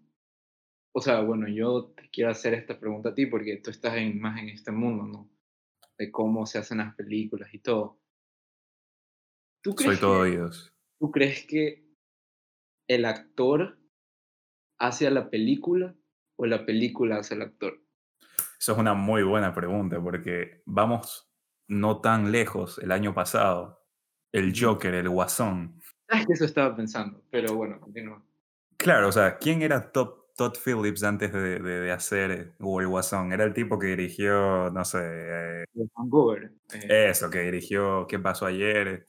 [0.94, 4.18] O sea, bueno, yo te quiero hacer esta pregunta a ti porque tú estás en,
[4.18, 5.30] más en este mundo, ¿no?
[5.98, 8.00] De cómo se hacen las películas y todo.
[9.62, 10.74] ¿Tú soy crees, todo que, oídos.
[10.98, 11.86] ¿Tú crees que
[12.88, 13.78] el actor
[14.78, 15.94] hace a la película
[16.36, 17.78] o la película hace al actor?
[18.58, 21.30] Eso es una muy buena pregunta porque vamos
[21.68, 23.81] no tan lejos el año pasado.
[24.32, 24.52] El.
[24.58, 25.80] Joker, el Guasón.
[26.08, 28.22] Ah, que eso estaba pensando, pero bueno, continúa.
[28.76, 32.80] Claro, o sea, ¿quién era Todd, Todd Phillips antes de, de- de hacer eh, o
[32.80, 33.32] el Guasón?
[33.32, 35.64] Era el tipo que dirigió, no sé, eh,
[35.94, 36.52] Vancouver.
[36.74, 39.06] eh, eso, que dirigió ¿Qué pasó ayer?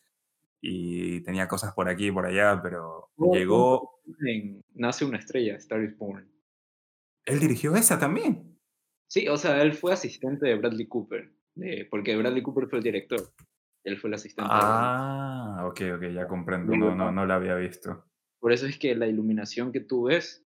[0.61, 3.99] Y tenía cosas por aquí y por allá, pero Oh, llegó...
[4.25, 6.29] en Nace una estrella, Star is Born.
[7.25, 8.57] ¿Él dirigió esa también?
[9.07, 11.31] Sí, o sea, él fue asistente de Bradley Cooper,
[11.89, 13.21] porque Bradley Cooper fue el director.
[13.83, 14.53] Él fue el asistente.
[14.53, 14.59] de.
[14.61, 16.75] Ah, ok, ok, ya comprendo.
[16.75, 18.05] No, no, no la había visto.
[18.39, 20.45] por eso es que la iluminación que tú ves,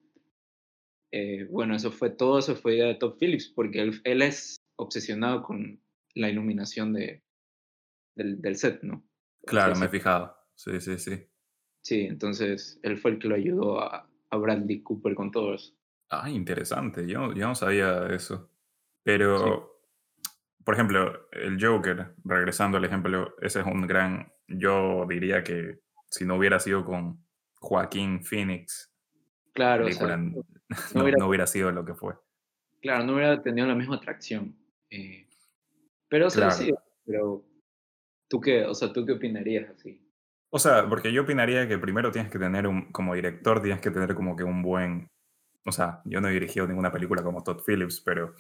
[1.12, 4.57] eh, bueno, eso fue todo, eso fue idea de Top Phillips, porque él, él es
[4.76, 5.80] obsesionado con
[6.14, 7.22] la iluminación de,
[8.16, 9.05] del, del set, ¿no?
[9.47, 10.37] Claro, me he fijado.
[10.55, 11.26] Sí, sí, sí.
[11.85, 15.74] Sí, entonces él fue el que lo ayudó a, a Bradley Cooper con todo eso.
[16.11, 17.07] Ah, interesante.
[17.07, 18.51] Yo, yo no sabía eso.
[19.03, 19.74] Pero,
[20.65, 24.33] por ejemplo, el Joker, regresando al ejemplo, ese es un gran.
[24.49, 27.25] Yo diría que si no hubiera sido con
[27.61, 28.93] Joaquín Phoenix,
[29.53, 29.87] claro,
[30.95, 32.15] no, hubiera, sido lo que fue.
[32.81, 34.57] Claro, no hubiera tenido la misma atracción.
[34.91, 35.27] Eh,
[36.09, 36.73] pero, sí,
[37.05, 37.45] pero
[38.29, 40.01] ¿tú qué, o sea, ¿tú qué opinarías así?
[40.51, 43.91] O sea, porque yo opinaría que primero tienes que tener un, como director, tienes que
[43.91, 45.11] tener como que un buen,
[45.65, 48.35] o sea, yo no he dirigido ninguna película como Todd Phillips, pero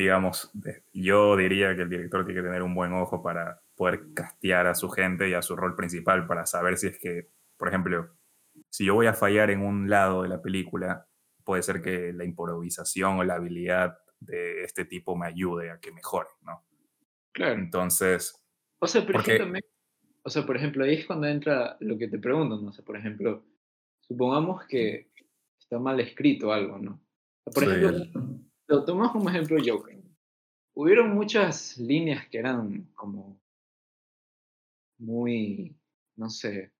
[0.00, 0.50] digamos,
[0.92, 4.74] yo diría que el director tiene que tener un buen ojo para poder castear a
[4.74, 8.10] su gente y a su rol principal para saber si es que, por ejemplo,
[8.68, 11.06] si yo voy a fallar en un lado de la película,
[11.44, 15.92] puede ser que la improvisación o la habilidad de este tipo me ayude a que
[15.92, 16.64] mejore, ¿no?
[17.32, 17.54] Claro.
[17.54, 18.34] Entonces...
[18.80, 19.64] O sea, pero también
[20.22, 22.72] o sea, por ejemplo, ahí es cuando entra lo que te pregunto, ¿no?
[22.72, 23.44] sé, por ejemplo,
[24.00, 25.10] supongamos que
[25.58, 27.00] está mal escrito algo, ¿no?
[27.44, 28.04] Por ejemplo,
[28.70, 29.98] lo tomas como ejemplo Joker.
[30.74, 33.40] Hubieron muchas líneas que eran como
[34.98, 35.76] muy,
[36.16, 36.72] no sé.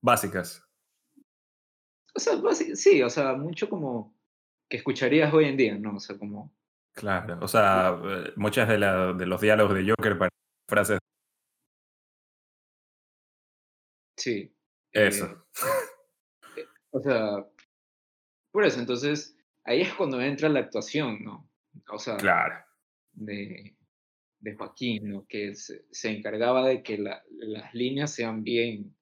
[0.00, 0.64] Básicas.
[2.14, 2.34] O sea,
[2.74, 4.16] sí, o sea, mucho como
[4.68, 5.96] que escucharías hoy en día, ¿no?
[5.96, 6.54] O sea, como...
[6.94, 10.30] Claro, o sea, eh, muchas de, de los diálogos de Joker para
[10.68, 10.98] frases
[14.16, 14.52] Sí.
[14.92, 15.46] Eso.
[16.56, 17.46] Eh, o sea,
[18.52, 19.37] por eso, entonces,
[19.68, 21.50] ahí es cuando entra la actuación, ¿no?
[21.92, 22.56] O sea, claro.
[23.12, 23.76] de,
[24.40, 25.26] de Joaquín, ¿no?
[25.28, 28.96] Que se, encargaba de que las líneas sean bien,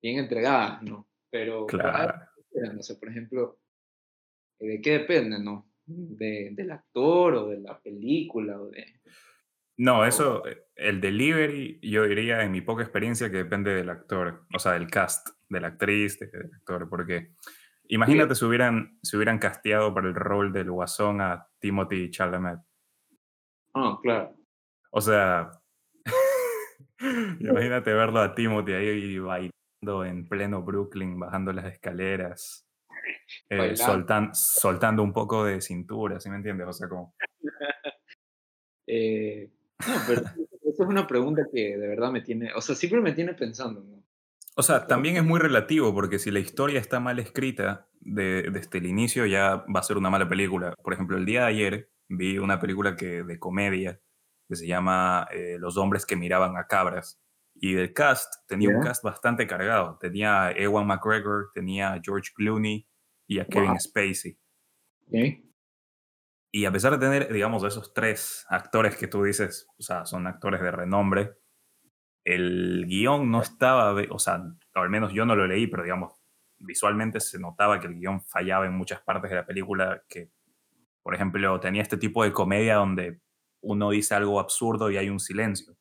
[0.00, 1.08] bien entregadas, ¿no?
[1.30, 2.14] Pero, claro.
[2.74, 3.60] no sé, por ejemplo,
[4.60, 5.72] ¿de qué depende, no?
[5.84, 9.00] De, del actor o de la película o de...
[9.78, 10.42] No, eso,
[10.74, 14.88] el delivery, yo diría en mi poca experiencia que depende del actor, o sea, del
[14.88, 17.32] cast, de la actriz, del actor, porque
[17.88, 22.60] imagínate si hubieran, si hubieran casteado para el rol del guasón a Timothy Chalamet.
[23.74, 24.34] Ah, claro.
[24.90, 25.50] O sea,
[27.40, 32.66] imagínate verlo a Timothy ahí bailando en pleno Brooklyn, bajando las escaleras,
[33.50, 36.66] eh, soltando un poco de cintura, ¿sí me entiendes?
[36.68, 37.14] O sea, como...
[38.86, 39.50] eh,
[39.86, 40.20] no, pero
[40.62, 43.82] esa es una pregunta que de verdad me tiene, o sea, siempre me tiene pensando,
[43.82, 44.05] ¿no?
[44.58, 48.86] O sea, también es muy relativo, porque si la historia está mal escrita desde el
[48.86, 50.74] inicio, ya va a ser una mala película.
[50.82, 54.00] Por ejemplo, el día de ayer vi una película que, de comedia
[54.48, 57.20] que se llama eh, Los hombres que miraban a cabras.
[57.54, 59.98] Y del cast tenía un cast bastante cargado.
[59.98, 62.86] Tenía a Ewan McGregor, tenía a George Clooney
[63.26, 64.38] y a Kevin Spacey.
[66.52, 70.26] Y a pesar de tener, digamos, esos tres actores que tú dices, o sea, son
[70.26, 71.34] actores de renombre,
[72.26, 74.42] el guion no estaba, o sea,
[74.74, 76.12] al menos yo no lo leí, pero digamos,
[76.58, 80.32] visualmente se notaba que el guion fallaba en muchas partes de la película, que,
[81.02, 83.20] por ejemplo, tenía este tipo de comedia donde
[83.62, 85.76] uno dice algo absurdo y hay un silencio.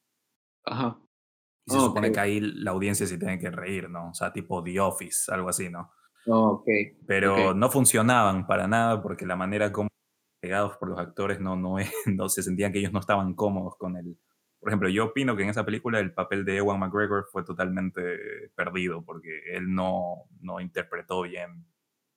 [0.64, 1.00] Ajá.
[1.66, 4.12] Y se supone que ahí la audiencia se tiene que reír, ¿no?
[4.12, 5.92] O sea, tipo The Office, algo así, ¿no?
[6.28, 6.68] ok.
[7.08, 9.90] Pero no funcionaban para nada porque la manera como
[10.40, 13.98] pegados por los actores no, no, no se sentían que ellos no estaban cómodos con
[13.98, 14.16] el...
[14.66, 18.50] Por ejemplo, yo opino que en esa película el papel de Ewan McGregor fue totalmente
[18.56, 21.68] perdido porque él no, no interpretó bien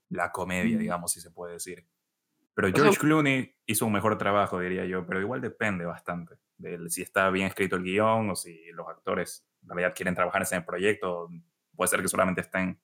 [0.08, 1.86] la comedia, digamos, si se puede decir.
[2.54, 7.02] Pero George Clooney hizo un mejor trabajo, diría yo, pero igual depende bastante de si
[7.02, 10.62] está bien escrito el guion o si los actores en realidad quieren trabajar en ese
[10.62, 11.28] proyecto.
[11.76, 12.80] Puede ser que solamente estén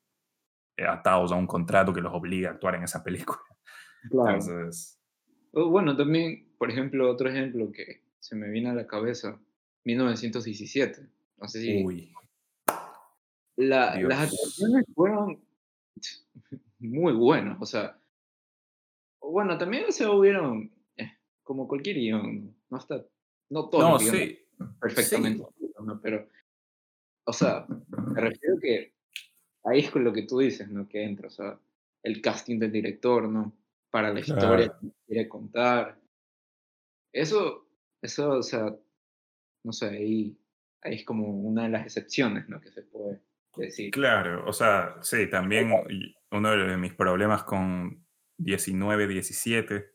[0.76, 3.40] eh, atados a un contrato que los obligue a actuar en esa película.
[4.10, 4.34] Claro.
[4.34, 5.00] Entonces,
[5.54, 9.38] bueno, también, por ejemplo, otro ejemplo que se me viene a la cabeza,
[9.84, 11.06] 1917.
[11.38, 11.84] No sé si...
[11.84, 12.12] Uy.
[13.56, 15.40] las actuaciones fueron
[16.78, 17.98] muy buenas, o sea,
[19.20, 21.12] bueno, también se hubieron, eh,
[21.42, 23.02] como cualquier guion, no está,
[23.48, 24.38] no todo no, sí.
[24.80, 25.44] perfectamente,
[26.02, 26.28] pero,
[27.24, 28.92] o sea, me refiero que
[29.64, 30.86] ahí es con lo que tú dices, ¿no?
[30.88, 31.58] Que entra, o sea,
[32.02, 33.54] el casting del director, ¿no?
[33.94, 35.96] para la historia que quiere contar.
[37.12, 37.64] Eso,
[38.02, 38.74] eso, o sea,
[39.64, 40.38] no sé, ahí,
[40.82, 42.60] ahí es como una de las excepciones, ¿no?
[42.60, 43.22] Que se puede
[43.56, 43.90] decir.
[43.90, 45.72] Claro, o sea, sí, también
[46.30, 48.06] uno de mis problemas con
[48.38, 49.94] 19, 17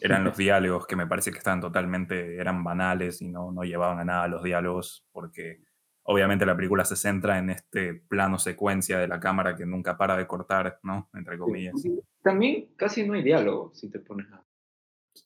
[0.00, 4.00] eran los diálogos que me parece que estaban totalmente, eran banales y no, no llevaban
[4.00, 5.62] a nada los diálogos porque,
[6.02, 10.16] obviamente la película se centra en este plano secuencia de la cámara que nunca para
[10.16, 11.08] de cortar, ¿no?
[11.14, 11.74] Entre comillas.
[12.22, 14.44] También casi no hay diálogo, si te pones a...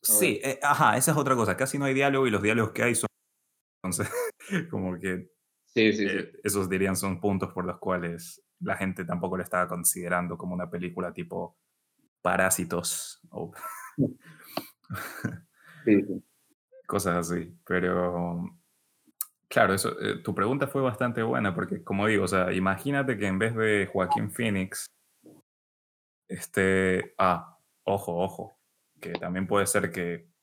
[0.02, 1.56] Sí, eh, ajá, esa es otra cosa.
[1.56, 3.08] Casi no hay diálogo y los diálogos que hay son...
[3.84, 4.10] Entonces,
[4.70, 5.30] como que...
[5.66, 6.16] Sí, sí, sí.
[6.16, 10.54] Eh, esos dirían son puntos por los cuales la gente tampoco lo estaba considerando como
[10.54, 11.58] una película tipo
[12.22, 13.52] Parásitos o
[15.84, 16.24] sí, sí.
[16.86, 17.54] cosas así.
[17.66, 18.58] Pero
[19.48, 23.26] claro, eso, eh, tu pregunta fue bastante buena porque como digo, o sea, imagínate que
[23.26, 24.86] en vez de Joaquín Phoenix,
[26.28, 28.56] este, ah, ojo, ojo,
[29.00, 30.33] que también puede ser que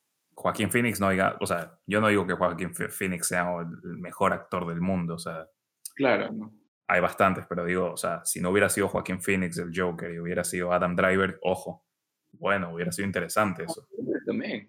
[0.41, 4.33] Joaquín Phoenix no diga, o sea, yo no digo que Joaquín Phoenix sea el mejor
[4.33, 5.47] actor del mundo, o sea,
[5.95, 6.51] Claro, no.
[6.87, 10.19] hay bastantes, pero digo, o sea, si no hubiera sido Joaquín Phoenix el Joker y
[10.19, 11.85] hubiera sido Adam Driver, ojo,
[12.31, 13.87] bueno, hubiera sido interesante eso.
[14.25, 14.67] También.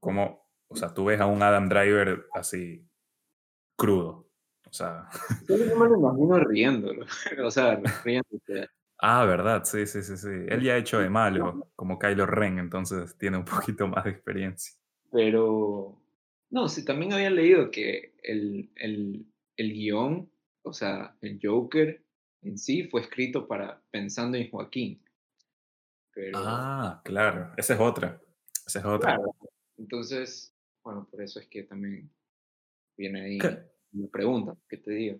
[0.00, 2.84] Como, o sea, tú ves a un Adam Driver así
[3.78, 4.28] crudo,
[4.68, 5.08] o sea,
[5.48, 7.06] Yo me lo imagino riéndolo.
[7.46, 8.68] O sea, riéndose.
[8.98, 12.58] ah, verdad, sí, sí, sí, sí, él ya ha hecho de malo, como Kylo Ren,
[12.58, 14.74] entonces tiene un poquito más de experiencia.
[15.16, 15.96] Pero,
[16.50, 19.24] no, sí, también había leído que el, el,
[19.56, 20.30] el guion,
[20.62, 22.02] o sea, el Joker
[22.42, 25.00] en sí fue escrito para pensando en Joaquín.
[26.14, 28.20] Pero, Ah, claro, esa es otra,
[28.66, 29.16] esa es otra.
[29.16, 29.34] claro,
[29.78, 30.54] entonces,
[30.84, 32.10] bueno, por eso es que también
[32.98, 35.18] viene ahí Cla- una pregunta que te digo.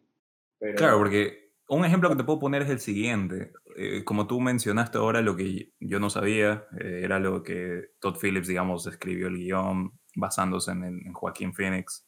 [0.59, 3.53] Pero, Claro, porque un ejemplo que te puedo poner es el siguiente.
[3.77, 8.17] Eh, como tú mencionaste ahora, lo que yo no sabía eh, era lo que Todd
[8.21, 12.07] Phillips, digamos, escribió el guion basándose en, en Joaquín Phoenix.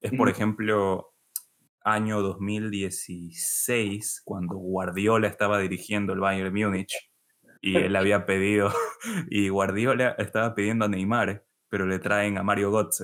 [0.00, 1.14] Es, por ejemplo,
[1.86, 6.92] año 2016, cuando Guardiola estaba dirigiendo el Bayern Múnich
[7.62, 8.70] y él había pedido,
[9.30, 13.02] y Guardiola estaba pidiendo a Neymar, pero le traen a Mario los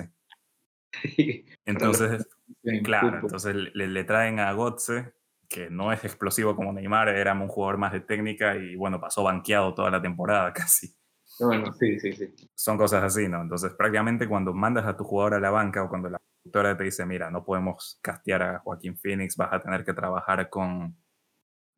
[1.64, 2.28] Entonces,
[2.64, 5.14] en Claro, entonces le, le traen a Götze,
[5.52, 9.22] que no es explosivo como Neymar, era un jugador más de técnica y bueno, pasó
[9.22, 10.94] banqueado toda la temporada casi.
[11.40, 12.34] Bueno, sí, sí, sí.
[12.54, 13.40] Son cosas así, ¿no?
[13.42, 16.84] Entonces prácticamente cuando mandas a tu jugador a la banca o cuando la productora te
[16.84, 20.96] dice, mira, no podemos castear a Joaquín Phoenix, vas a tener que trabajar con,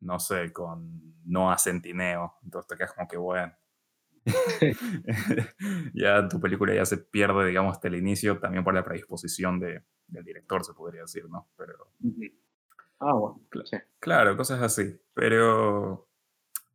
[0.01, 2.35] no sé, con Noah Centineo.
[2.43, 3.53] Entonces te quedas como que, bueno,
[5.93, 9.83] ya tu película ya se pierde, digamos, hasta el inicio, también por la predisposición de,
[10.07, 11.49] del director, se podría decir, ¿no?
[11.55, 11.91] Pero.
[12.99, 13.77] Ah, bueno, Cla- sí.
[13.99, 14.99] Claro, cosas así.
[15.13, 16.07] Pero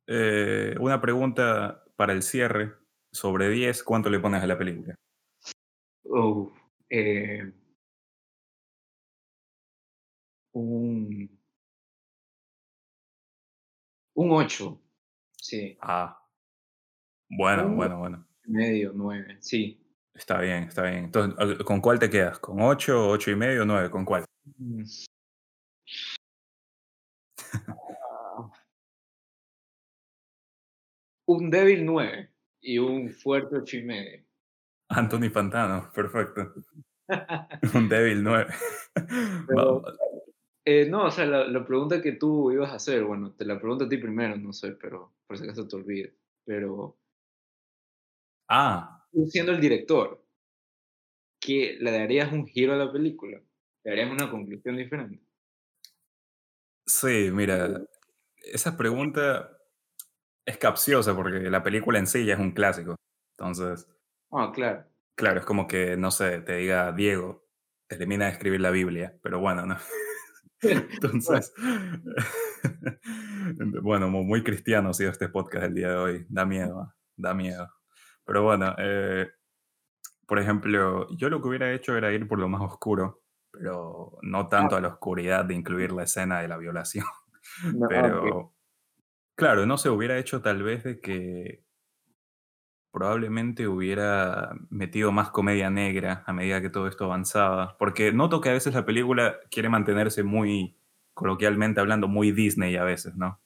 [0.07, 2.75] eh, una pregunta para el cierre.
[3.13, 4.95] Sobre 10, ¿cuánto le pones a la película?
[6.05, 6.53] Uf,
[6.89, 7.53] eh,
[10.53, 11.29] un,
[14.15, 14.81] un 8,
[15.37, 15.77] sí.
[15.81, 16.17] Ah,
[17.29, 18.27] bueno, Un bueno, bueno.
[18.45, 19.77] medio, 9, sí.
[20.15, 21.05] Está bien, está bien.
[21.07, 22.39] Entonces, ¿al- ¿con cuál te quedas?
[22.39, 23.91] ¿Con 8, 8 y medio, 9?
[23.91, 24.25] ¿Con cuál?
[27.69, 28.51] Ah,
[31.27, 32.31] Un débil 9
[32.61, 34.25] y un fuerte 8 y medio.
[34.89, 36.53] Anthony Pantano, perfecto.
[37.75, 38.53] Un débil 9.
[39.47, 39.83] Pero,
[40.65, 43.61] eh, no, o sea, la, la pregunta que tú ibas a hacer, bueno, te la
[43.61, 46.13] pregunto a ti primero, no sé, pero por si acaso te olvides.
[46.45, 46.97] Pero
[48.53, 50.25] Ah, tú siendo el director,
[51.39, 53.41] ¿qué, ¿le darías un giro a la película?
[53.85, 55.21] ¿Le darías una conclusión diferente?
[56.87, 57.81] Sí, mira,
[58.53, 59.51] esa pregunta
[60.47, 62.97] es capciosa porque la película en sí ya es un clásico.
[63.39, 63.89] Entonces,
[64.33, 64.85] Ah, claro.
[65.17, 67.47] Claro, es como que, no sé, te diga Diego,
[67.89, 69.77] termina de escribir la Biblia, pero bueno, ¿no?
[70.63, 71.53] Entonces,
[73.83, 76.27] bueno, mu- muy cristiano ha sido este podcast el día de hoy.
[76.29, 77.69] Da miedo, da miedo.
[78.25, 79.29] Pero bueno, eh,
[80.27, 83.20] por ejemplo, yo lo que hubiera hecho era ir por lo más oscuro,
[83.61, 87.07] pero no tanto a la oscuridad de incluir la escena de la violación.
[87.75, 87.89] No.
[87.89, 88.55] Pero,
[89.37, 91.65] claro, no sé, hubiera hecho tal vez de que
[92.93, 98.49] probablemente hubiera metido más comedia negra a medida que todo esto avanzaba, porque noto que
[98.51, 100.77] a veces la película quiere mantenerse muy,
[101.15, 103.41] coloquialmente hablando, muy Disney a veces, ¿no?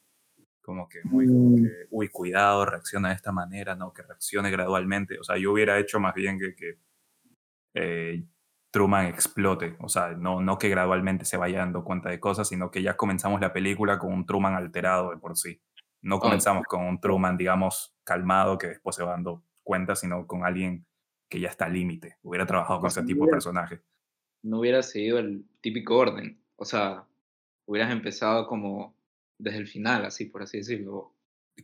[0.63, 1.57] Como que muy, como Mm.
[1.57, 3.93] que, uy, cuidado, reacciona de esta manera, ¿no?
[3.93, 5.19] Que reaccione gradualmente.
[5.21, 6.79] O sea, yo hubiera hecho más bien que, que
[7.75, 8.25] eh,
[8.75, 12.73] Truman explote, o sea, no, no que gradualmente se vaya dando cuenta de cosas, sino
[12.73, 15.61] que ya comenzamos la película con un Truman alterado de por sí.
[16.03, 20.45] No comenzamos con un Truman, digamos, calmado que después se va dando cuenta, sino con
[20.45, 20.85] alguien
[21.29, 22.17] que ya está al límite.
[22.23, 23.81] Hubiera trabajado con sea, ese tipo de personaje.
[24.43, 26.43] no hubiera seguido el típico orden.
[26.57, 27.05] O sea,
[27.67, 28.97] hubieras empezado como
[29.39, 31.15] desde el final, así por así decirlo.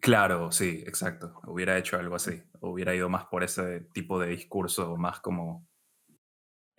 [0.00, 1.40] Claro, sí, exacto.
[1.44, 2.40] Hubiera hecho algo así.
[2.60, 5.66] Hubiera ido más por ese tipo de discurso, más como,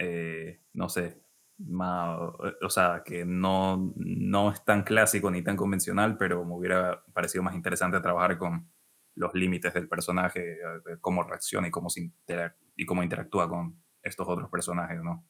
[0.04, 1.22] eh, no sé,
[1.60, 2.18] más,
[2.62, 7.44] o sea, que no, no es tan clásico ni tan convencional, pero me hubiera parecido
[7.44, 8.72] más interesante trabajar con
[9.16, 10.58] los límites del personaje,
[11.02, 12.12] cómo reacciona y cómo, se
[12.76, 15.28] y cómo interactúa con estos otros personajes, ¿no?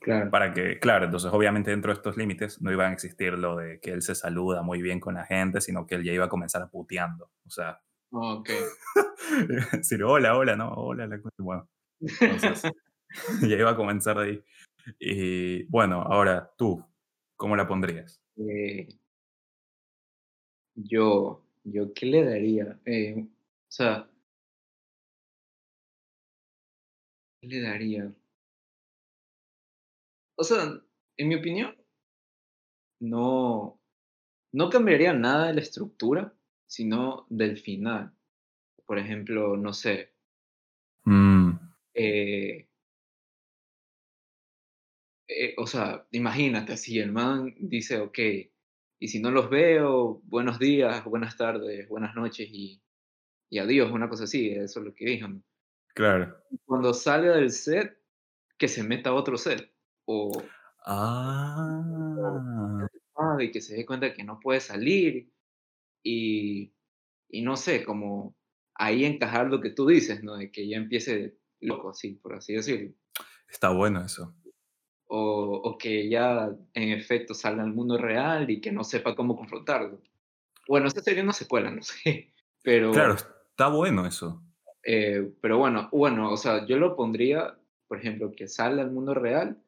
[0.00, 0.30] Claro.
[0.30, 3.80] Para que, claro, entonces obviamente dentro de estos límites no iban a existir lo de
[3.80, 6.30] que él se saluda muy bien con la gente, sino que él ya iba a
[6.30, 7.30] comenzar puteando.
[7.44, 8.50] O sea, Ok.
[9.72, 11.68] decir hola, hola, no, hola, la Bueno,
[12.00, 12.62] entonces
[13.42, 14.44] ya iba a comenzar de ahí.
[14.98, 16.84] Y bueno, ahora tú,
[17.36, 18.20] ¿cómo la pondrías?
[18.36, 18.88] Eh,
[20.74, 22.78] yo, yo, ¿qué le daría?
[22.84, 24.08] Eh, o sea,
[27.40, 28.12] ¿qué le daría?
[30.36, 30.80] O sea,
[31.16, 31.74] en mi opinión,
[33.00, 33.80] no,
[34.52, 36.34] no cambiaría nada de la estructura,
[36.66, 38.12] sino del final.
[38.84, 40.12] Por ejemplo, no sé.
[41.04, 41.52] Mm.
[41.94, 42.68] Eh,
[45.38, 48.18] eh, o sea, imagínate, si el man dice, ok,
[48.98, 52.82] y si no los veo, buenos días, buenas tardes, buenas noches y,
[53.50, 55.28] y adiós, una cosa así, eso es lo que dijo.
[55.94, 56.34] Claro.
[56.64, 57.98] Cuando salga del set,
[58.56, 59.70] que se meta a otro set.
[60.06, 60.42] O,
[60.86, 62.88] ah.
[63.38, 65.30] y que se dé cuenta que no puede salir.
[66.02, 66.72] Y,
[67.28, 68.34] y no sé, como
[68.74, 70.36] ahí encajar lo que tú dices, ¿no?
[70.36, 72.94] De que ya empiece loco, así, por así decirlo.
[73.50, 74.34] Está bueno eso.
[75.08, 79.36] O, o, que ya en efecto salga al mundo real y que no sepa cómo
[79.36, 80.00] confrontarlo.
[80.66, 82.32] Bueno, esta serie no se cuela, no sé,
[82.62, 82.90] pero...
[82.90, 84.42] Claro, está bueno eso.
[84.82, 89.14] Eh, pero bueno, bueno, o sea, yo lo pondría, por ejemplo, que salga al mundo
[89.14, 89.62] real,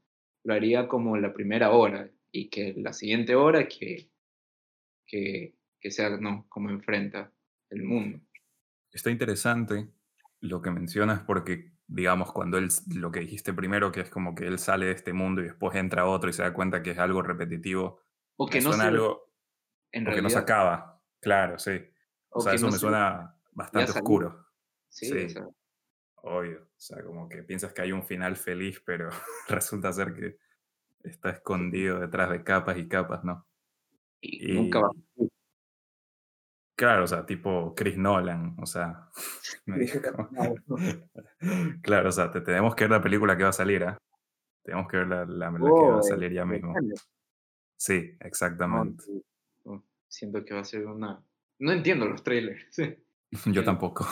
[0.44, 4.08] lo haría como la primera hora y que la siguiente hora que,
[5.06, 7.32] que, que sea, no, como enfrenta
[7.70, 8.20] el mundo.
[8.92, 9.88] Está interesante
[10.40, 14.46] lo que mencionas porque, digamos, cuando él, lo que dijiste primero, que es como que
[14.46, 16.90] él sale de este mundo y después entra a otro y se da cuenta que
[16.90, 18.02] es algo repetitivo.
[18.36, 19.32] O que no se, algo,
[19.90, 21.80] en o que no se acaba, claro, sí.
[22.28, 24.46] O, sea, eso me suena bastante oscuro.
[24.88, 25.24] Sí, sí.
[25.24, 25.48] O sea.
[26.16, 26.60] obvio.
[26.60, 29.08] O sea, como que piensas que hay un final feliz, pero
[29.48, 30.38] resulta ser que
[31.02, 33.46] está escondido detrás de capas y capas, ¿no?
[34.20, 35.27] Y, y nunca va a
[36.78, 39.10] Claro, o sea, tipo Chris Nolan, o sea,
[39.66, 39.98] me dijo,
[41.82, 43.96] claro, o sea, te tenemos que ver la película que va a salir, ¿eh?
[44.62, 46.72] Tenemos que ver la, la, la que va a salir ya mismo.
[47.76, 49.02] Sí, exactamente.
[49.64, 51.20] oh, siento que va a ser una...
[51.58, 52.64] No entiendo los trailers.
[52.70, 52.96] sí.
[53.46, 54.06] Yo tampoco.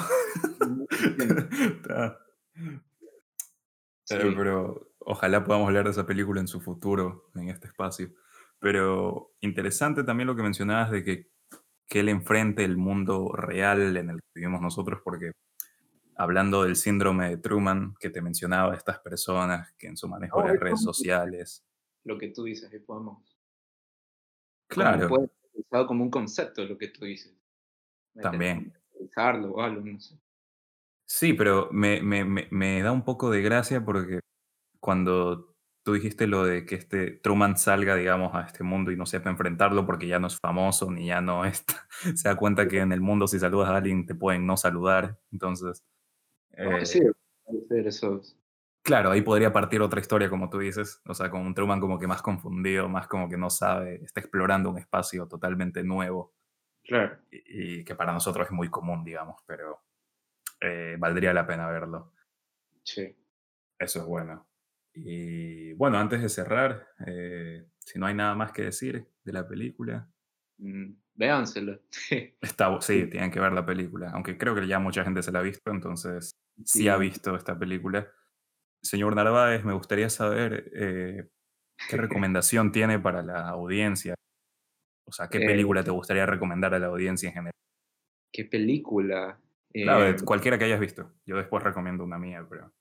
[4.02, 8.10] Sí, pero ojalá podamos hablar de esa película en su futuro, en este espacio.
[8.58, 11.30] Pero interesante también lo que mencionabas de que,
[11.88, 15.32] que él enfrente el mundo real en el que vivimos nosotros, porque
[16.16, 20.48] hablando del síndrome de Truman que te mencionaba, estas personas que en su manejo de
[20.48, 21.64] las es redes sociales.
[22.04, 23.36] lo que tú dices, ahí podemos...
[24.68, 25.28] Claro, puede
[25.70, 27.32] ser como un concepto lo que tú dices.
[28.20, 28.72] También.
[28.92, 30.18] utilizarlo o algo, no sé.
[31.04, 34.20] Sí, pero me, me, me, me da un poco de gracia porque
[34.80, 35.55] cuando
[35.86, 39.30] tú dijiste lo de que este Truman salga, digamos, a este mundo y no sepa
[39.30, 42.92] enfrentarlo porque ya no es famoso ni ya no está, se da cuenta que en
[42.92, 45.20] el mundo si saludas a alguien te pueden no saludar.
[45.32, 45.84] Entonces,
[46.84, 47.12] sí, eh,
[47.44, 48.20] puede ser eso.
[48.82, 51.98] claro, ahí podría partir otra historia, como tú dices, o sea, con un Truman como
[51.98, 56.34] que más confundido, más como que no sabe, está explorando un espacio totalmente nuevo
[56.84, 57.18] Claro.
[57.30, 59.84] y, y que para nosotros es muy común, digamos, pero
[60.60, 62.12] eh, valdría la pena verlo.
[62.84, 63.16] Sí.
[63.78, 64.46] Eso es bueno.
[64.96, 69.46] Y bueno, antes de cerrar, eh, si no hay nada más que decir de la
[69.46, 70.08] película,
[70.58, 70.96] Mm,
[72.40, 75.32] está, bu- sí, tienen que ver la película, aunque creo que ya mucha gente se
[75.32, 76.30] la ha visto, entonces
[76.64, 78.10] sí ha visto esta película.
[78.82, 81.28] Señor Narváez, me gustaría saber eh,
[81.88, 84.14] qué recomendación tiene para la audiencia,
[85.06, 87.52] o sea, qué Eh, película te gustaría recomendar a la audiencia en general.
[88.32, 89.40] ¿Qué película?
[89.72, 91.12] Claro, Eh, cualquiera que hayas visto.
[91.26, 92.72] Yo después recomiendo una mía, pero...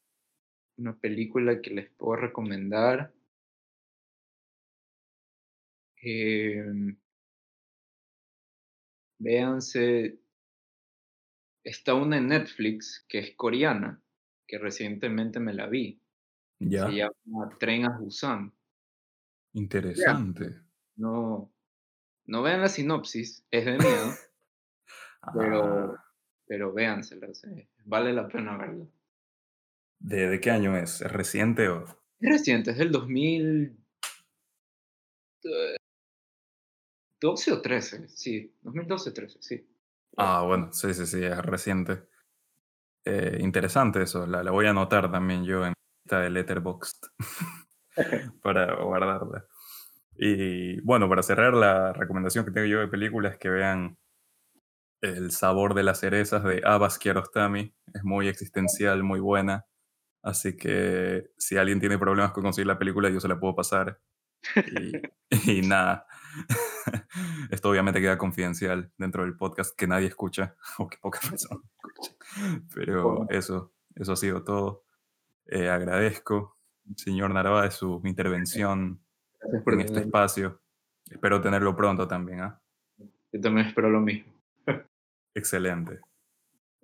[0.78, 3.14] una película que les puedo recomendar.
[6.04, 6.98] em,
[9.20, 9.84] véanse,
[11.66, 14.02] está una en Netflix que es coreana,
[14.48, 16.02] que recientemente me la vi.
[16.60, 18.54] Se Ya, llama Tren a Busan.
[19.54, 20.46] Interesante.
[20.98, 21.52] no,
[22.28, 24.22] no vean la sinopsis, es de miedo,
[25.34, 25.64] pero,
[25.98, 26.04] Ah,
[26.48, 28.86] pero véansela, sí, vale la pena verla.
[30.00, 31.02] ¿De, de qué año es?
[31.02, 31.86] ¿Es reciente o...?
[32.20, 33.78] Es reciente, es del 2012
[37.52, 39.68] o 13, sí, 2012-13, sí.
[40.18, 42.08] Ah, bueno, sí, sí, sí, es reciente.
[43.06, 45.74] Eh, interesante eso, la, la voy a anotar también yo en
[46.06, 47.06] esta de Letterboxd.
[48.42, 49.46] para guardarla.
[50.18, 53.98] Y bueno, para cerrar, la recomendación que tengo yo de película es que vean
[55.00, 57.74] El sabor de las cerezas de Abbas Kiarostami.
[57.94, 59.66] Es muy existencial, muy buena.
[60.26, 64.02] Así que si alguien tiene problemas con conseguir la película, yo se la puedo pasar.
[64.56, 64.92] Y,
[65.60, 66.08] y nada.
[67.52, 72.68] Esto obviamente queda confidencial dentro del podcast que nadie escucha, o que pocas personas escuchan.
[72.74, 74.86] Pero eso, eso ha sido todo.
[75.46, 76.58] Eh, agradezco,
[76.96, 79.00] señor Narváez, su intervención
[79.44, 80.60] en este espacio.
[81.08, 82.42] Espero tenerlo pronto también.
[82.42, 82.60] ¿ah?
[83.32, 84.34] Yo también espero lo mismo.
[85.36, 86.00] Excelente.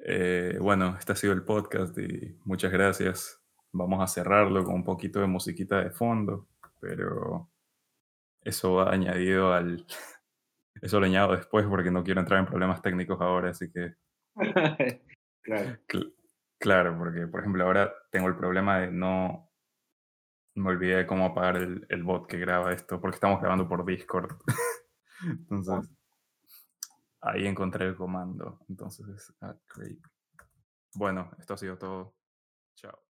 [0.03, 3.39] Eh, bueno, este ha sido el podcast y muchas gracias.
[3.71, 6.47] Vamos a cerrarlo con un poquito de musiquita de fondo,
[6.79, 7.49] pero
[8.41, 9.85] eso va añadido al...
[10.81, 13.93] Eso lo añado después porque no quiero entrar en problemas técnicos ahora, así que...
[15.43, 15.79] claro.
[16.57, 19.51] claro, porque por ejemplo ahora tengo el problema de no...
[20.55, 23.85] Me olvidé de cómo apagar el, el bot que graba esto, porque estamos grabando por
[23.85, 24.37] Discord.
[25.23, 25.89] Entonces,
[27.22, 28.59] ahí encontré el comando.
[28.69, 29.55] Entonces, ah,
[30.95, 32.15] Bueno, esto ha sido todo.
[32.76, 33.11] Chao.